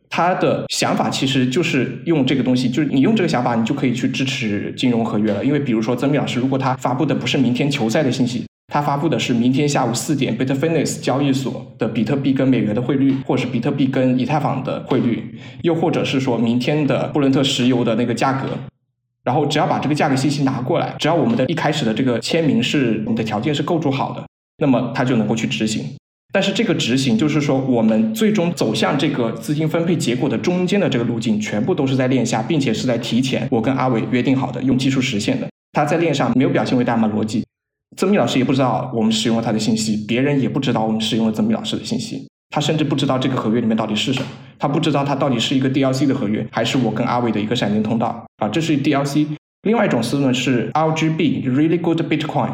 [0.09, 8.45] 他的想法其实就是用这个东西，就是你用这个想法，你就可以去支持金融合约了，因为比如说曾密老师，如果他发布的不是明天球赛的信息。
[8.71, 18.49] 他发布的是明天下午四点，Bitfinex 交易所的比特币跟美元的汇率，或者是比特币跟以太坊的汇率，又或者是说明天的布伦特石油的那个价格。
[19.23, 24.25] 然后只要把这个价格信息拿过来，只要我们的一开始的这个签名是你的条件是构筑好的，
[24.59, 25.85] 那么它就能够去执行。
[26.33, 35.49] 但是这个执行就是说，我们最终走向这个资金分配结果的中间的这个路径，全部都是在链下，并且是在提前我跟阿伟约定好的，用技术实现的。
[35.73, 37.45] 它在链上没有表现为代码逻辑。
[37.97, 42.27] 曾密老师也不知道我们使用了他的信息，别人也不知道我们使用了曾密老师的信息。
[42.51, 44.27] 他甚至不知道这个合约里面到底是什么，
[44.59, 48.49] 他不知道它到底是一个 DLC 的合约，还是我跟阿伟的一个闪电通道啊。
[48.49, 49.27] 这是 DLC。
[49.63, 52.51] 另外一种思路呢是 RGB，Really Good Bitcoin。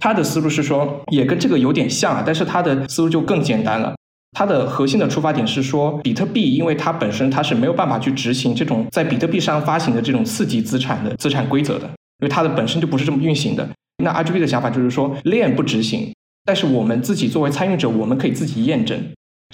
[0.00, 3.94] 他的思路是说，也跟这个有点像啊，但是他的思路就更简单了。
[4.32, 13.68] 它的核心的出发点是说，比特币因为它本身它是没有办法去执行这种在比特币上发行的这种次级资产的资产规则的，因为它的本身就不是这么运行的。
[14.02, 16.12] 那 RGB 的想法就是说，链不执行，
[16.44, 19.00] 但是我们自己作为参与者，我们可以自己验证。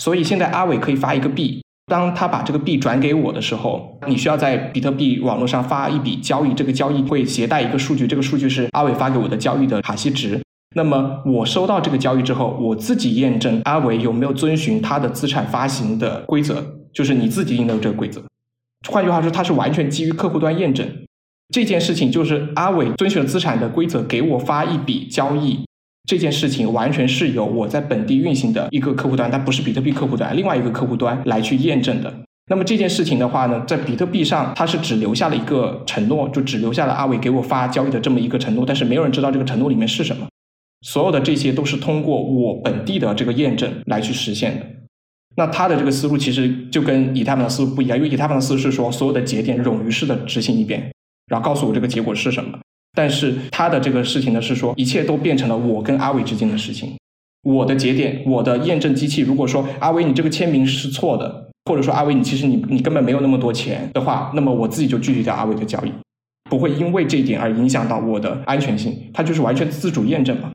[0.00, 10.40] 所以现在阿伟可以发一个币，当他把这个币转给我的时候，你需要在比特币网络上发一笔交易，这个交易会携带一个数据，这个数据是阿伟发给我的交易的卡西值。
[10.74, 16.64] 那么我收到这个交易之后，我自己验证阿伟有没有遵循他的资产发行的规则，
[16.94, 18.22] 就是你自己印的这个规则。
[18.88, 20.88] 换句话说，它是完全基于客户端验证。
[21.52, 25.60] 这件事情就是阿伟遵循了资产的规则给我发一笔交易，
[26.08, 32.12] 这件事情完全是由我在本地运行的一个客户端，它不是比特币客户端，另外一个客户端来去验证的。
[32.48, 40.26] 那么这件事情的话呢，在比特币上它是只留下了一个承诺，就只留下了阿伟给我发交易的这么一个承诺，但是没有人知道这个承诺里面是什么。
[40.80, 44.66] 所有的这些都是通过我本地的这个验证来去实现的。
[45.36, 50.90] 那他的这个思路其实就跟以太坊的思路不一样，因为以太坊的思路是说所有的节点冗余式的执行一遍。
[51.26, 52.58] 然后告诉我这个结果是什么，
[52.92, 56.94] 但是他的这个事情呢是说，一切都变成了我跟阿伟之间的事情。
[57.42, 65.92] 我的节点，我的验证机器，如果说阿伟你这个签名是错的，或者说阿伟你其实你你根本没有那么多钱的话，那么我自己就拒绝掉阿伟的交易，
[66.48, 68.96] 不会因为这一点而影响到我的安全性。
[69.12, 70.52] 它就是完全自主验证嘛，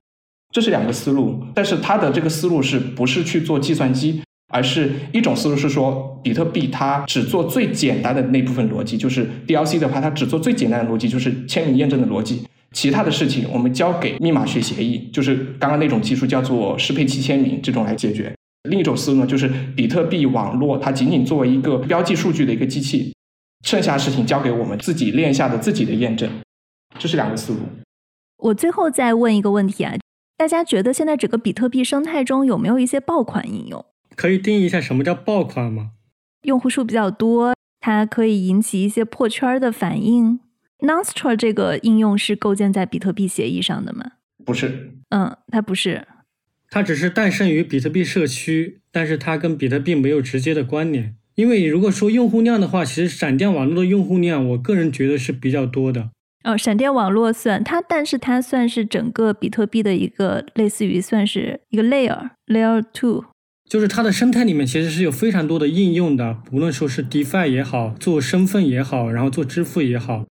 [0.54, 1.42] 这是两个思路。
[1.54, 4.22] 但是他的这个思路是不是去做计算机？
[4.48, 12.42] 而是一种思路是说，比特币它只做最简单的那部分逻辑，就是 DLC 的话，它只做最简单的逻辑，就是签名验证的逻辑。
[12.72, 18.34] 其他的事情我们交给密码学协议，就是刚刚那种技术叫做适配器签名这种来解决。
[18.68, 23.14] 另一种思路呢，就是比特币网络它仅仅作为一个标记数据的一个机器，
[23.64, 26.28] 剩下的事情交给我们自己链下的自己的验证。
[26.98, 27.60] 这是两个思路。
[28.38, 29.94] 我最后再问一个问题啊，
[30.36, 33.84] 大家觉得现在整个比特币生态中有没有一些爆款应用？
[34.18, 35.92] 可以定义一下什么叫爆款吗？
[36.42, 40.40] 用户数比较多，它可以引起一些破圈的反应。
[40.80, 44.14] Nostr 这个应用是构建在比特币协议上的吗？
[44.44, 46.08] 不是，嗯，它不是，
[46.68, 51.14] 它只是诞生于比特币社区，但是它跟比特币没有直接的关联。
[51.36, 56.10] 因为如果说用户量的话，其实闪电网络的用户量，我个人觉得是比较多的。
[56.42, 63.24] 哦，闪电网络算它，但是它算是整个比特币的一个类似于算是一个 layer，layer two。
[63.68, 70.24] 就是它的生态里面其实是有非常多的应用的，无论说是 DeFi 也好，做身份也好，然后做支付也好，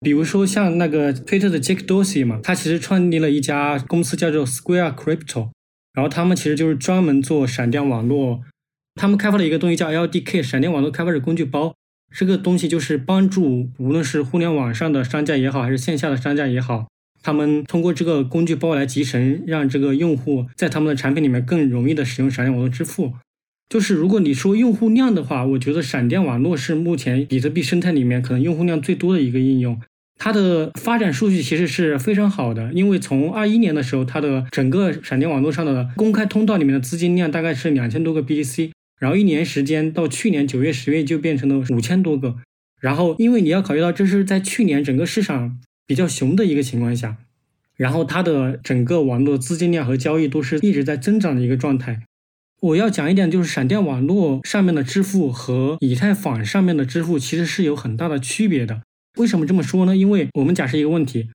[0.00, 5.48] 比如说像那个推特的 Jack Dorsey 嘛，他其实创立了一家公司叫做 Square Crypto，
[5.94, 8.42] 然后他们其实就是专门做闪电网络，
[8.96, 11.74] 他们开发了一个东西叫 LDK 闪电网络开发者工具包，
[12.14, 16.88] 这个东西就是帮助无论是互联网上的商家也好，还是线下的商家也好。
[17.22, 23.12] 他们通过这个工具包来集成，让这个用户在他们的产品里面更容易的使用闪电网络支付。
[23.68, 29.80] 就是如果你说用户量的话，我觉得闪电网络是目前比特币生态里面可能用户量最多的一个应用。
[30.18, 42.36] 它的发展数据其实是非常好的，因为从二一年的时候，它的整个闪电网络上的公开通道里面的资金量大概是两千多个 BTC，然后一年时间到去年九月、十月就变成了五千多个。
[42.80, 45.58] 然后因为你要考虑到这是在去年整个市场。
[45.86, 47.16] 比较熊的一个情况下，
[47.76, 52.02] 然后它的整个网络资金量和交易都是一直在增长的一个状态。
[52.60, 58.82] 我要讲一点，就是闪电网络上面的支付和以太坊上面的支付其实是有很大的区别的。
[59.16, 59.96] 为什么这么说呢？
[59.96, 61.28] 因为我们假设一个问题：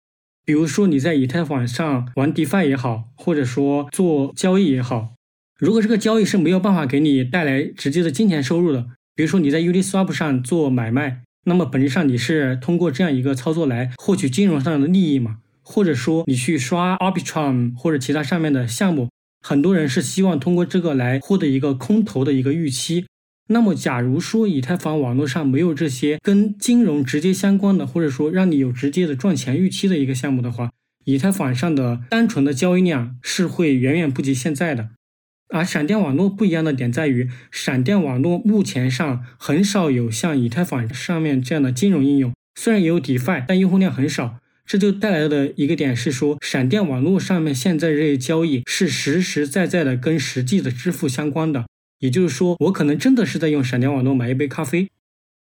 [0.46, 5.16] 比如说你在以太坊上玩 DeFi 也好，或者说做交易也好，
[5.60, 15.38] 如果这个交易是没有办法给你带来直接的金钱收入的，比如说你在 Uniswap 上做买卖，那么本质上你是通过这样一个操作来获取金融上的利益嘛？
[15.64, 19.08] 或者说你去刷 Arbitrum 或者其他上面的项目，
[19.42, 23.06] 很多人是希望通过这个来获得一个空投的一个预期。
[23.48, 30.72] 那么，假如说以太坊网络上没有这些跟金融直接相关的，或者说让你有直接的赚钱预期的一个项目的话，
[31.06, 34.90] 以太坊上的单纯的交易量是会远远不及现在的。
[35.50, 44.40] 而闪电网络不一样的点在于，闪电网络目前上很少有像以太坊上面这样的金融应用，虽然也有 DeFi，但用户量很少。
[44.66, 51.66] 这就带来的一个点是说，闪电网络上面现在这些交易是实实在在的跟实际的支付相关的。
[52.00, 54.90] 也就是说，我可能真的是在用闪电网络买一杯咖啡。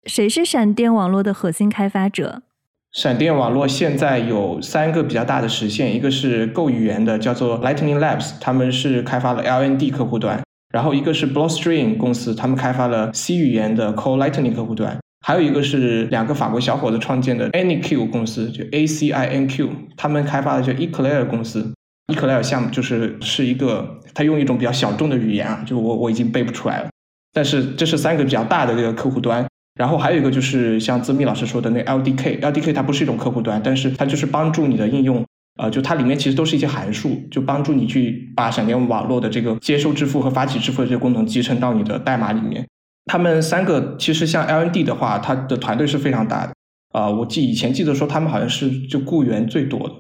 [0.06, 2.44] 谁是闪电网络的核心开发者？
[2.92, 10.40] 闪电网络现在有三个比较大的实现，一个是 Go 语言的，叫做 Lightning Labs，他们是开发了 LND 客户端；
[10.74, 21.28] 然后一个是 Blockstream 公司，他们开发了 C 语言的 Co Lightning 客户端；还有一个是两个法国小伙子创建的 AnyQ 公司，就 A C I N Q，他们开发的叫 Eclair
[21.28, 21.72] 公司。
[22.12, 26.90] Eclair 项目就是是一个，他用一种比较小众的语言啊，就我我已经背不出来了。
[27.32, 29.46] 但是这是三个比较大的这个客户端，
[29.80, 35.26] 然后还有一个就是像曾密老师说的那 LDK，LDK 它不是一种客户端，但是它就是帮助你的应用，
[35.58, 42.68] 呃，就它里面其实都是一些函数，就帮助你去把闪电网络的这个接收支付和发起支付的这个功能集成到你的代码里面。
[43.06, 46.54] 他们三个其实像 LND 的话，它的团队是非常大的
[46.92, 49.96] 啊，我记以前记得说他们好像是就雇员最多的，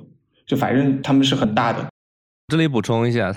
[0.45, 1.87] 就反正他们是很大的。
[2.49, 3.33] 这里补充一下，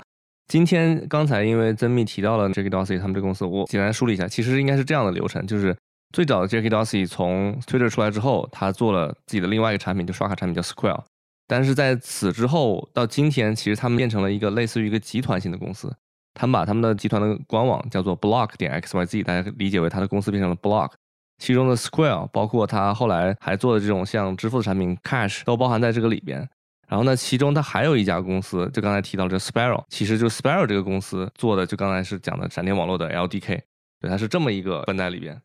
[0.49, 5.73] 今天刚才因为曾密提到了 j a c k d o s e y 他们这公司，我简单梳理一下，其实应该是这样的流程：就是
[6.13, 11.03] 最早的 Jackie Dorsey 从 Twitter 出来之后，他做了自己的另外一个产品，就刷卡产品叫 Square。
[11.47, 15.93] 但是在此之后到今天，其实他们变成了一个类似于一个集团型的公司。
[16.35, 20.91] 他们把他们的集团的官网叫做 Block 点 XYZ，大家理解为他的公司变成了 Block。
[21.39, 26.47] 其中的 Square 包括他后来还做的这种像支付的产品 Cash 都包含在这个里边。
[26.87, 33.61] 然后呢，其中他还有一家公司，就刚才提到这 Sparrow，其实就 Sparrow 这个公司做的，就刚才是讲的闪电网络的 LDK，
[33.99, 35.41] 对，它是这么一个分在里边。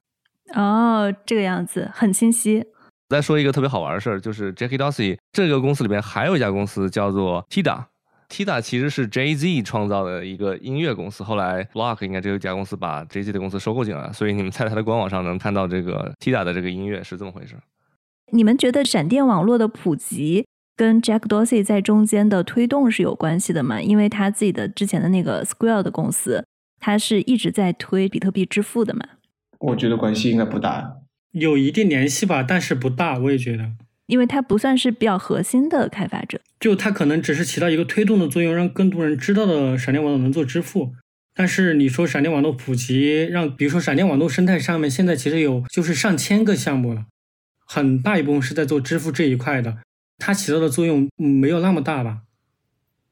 [0.54, 2.64] 哦，这个样子很清晰。
[3.08, 17.54] 再说一个特别好玩的事儿，就是 Jackie Dorsey 这个公司里边还有一家公司叫做 Tida，Tida 其实是 Jay Z 创造的一个音乐公司，后来 Block 应该这家公司把 Jay Z 的公司收购进来，所以你们在它的官网上能看到这个 Tida 的这个音乐是这么回事。
[18.32, 20.46] 你们觉得闪电网络的普及？
[20.76, 23.80] 跟 Jack Dorsey 在中间的推动是有关系的吗？
[23.80, 26.44] 因为他自己的之前的那个 Square 的公司，
[26.78, 29.00] 他是一直在推比特币支付的嘛？
[29.58, 30.98] 我觉得关系应该不大，
[31.32, 33.72] 有一定联系吧，但是不大，我也觉得，
[34.06, 40.94] 因为他不算是比较核心的开发者，就他可能只是起到一个推动的作用，让更多人知道的闪电网络能做支付。
[41.34, 47.04] 但是你说闪电网络普及，让比如说闪电网络生态上面现在其实有就是上千个项目了，
[47.64, 49.78] 很大一部分是在做支付这一块的。
[50.18, 52.22] 它起到的作用没有那么大吧？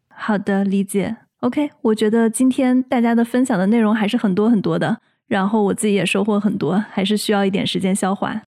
[0.08, 1.18] 好的，理解。
[1.40, 8.42] OK，我觉得今天大家的分享的内容还是很多很多的，然后我自己也收获很多，还是需要一点时间消化。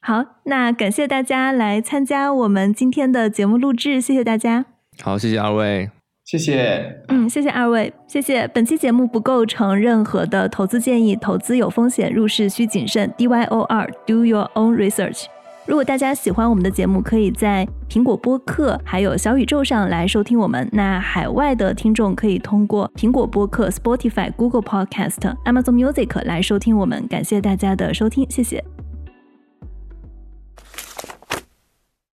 [0.00, 4.64] 好，那感谢大家来参加我们今天的节目录制，谢谢大家。
[5.02, 5.90] 好，谢谢二位，
[6.24, 7.02] 谢谢。
[7.08, 8.46] 嗯，谢谢二位，谢谢。
[8.48, 13.12] 本期节目不构成任何的投资建议，投资有风险，入市需谨慎。
[13.16, 15.24] D Y O R，Do your own research。
[15.68, 20.66] 如果大家喜欢我们的节目，可以在苹果播客还有小宇宙上来收听我们。
[20.72, 27.06] 那海外的听众可以通过苹果播客、Spotify、Google Podcast、Amazon Music 来收听我们。
[27.06, 28.64] 感谢大家的收听，谢谢。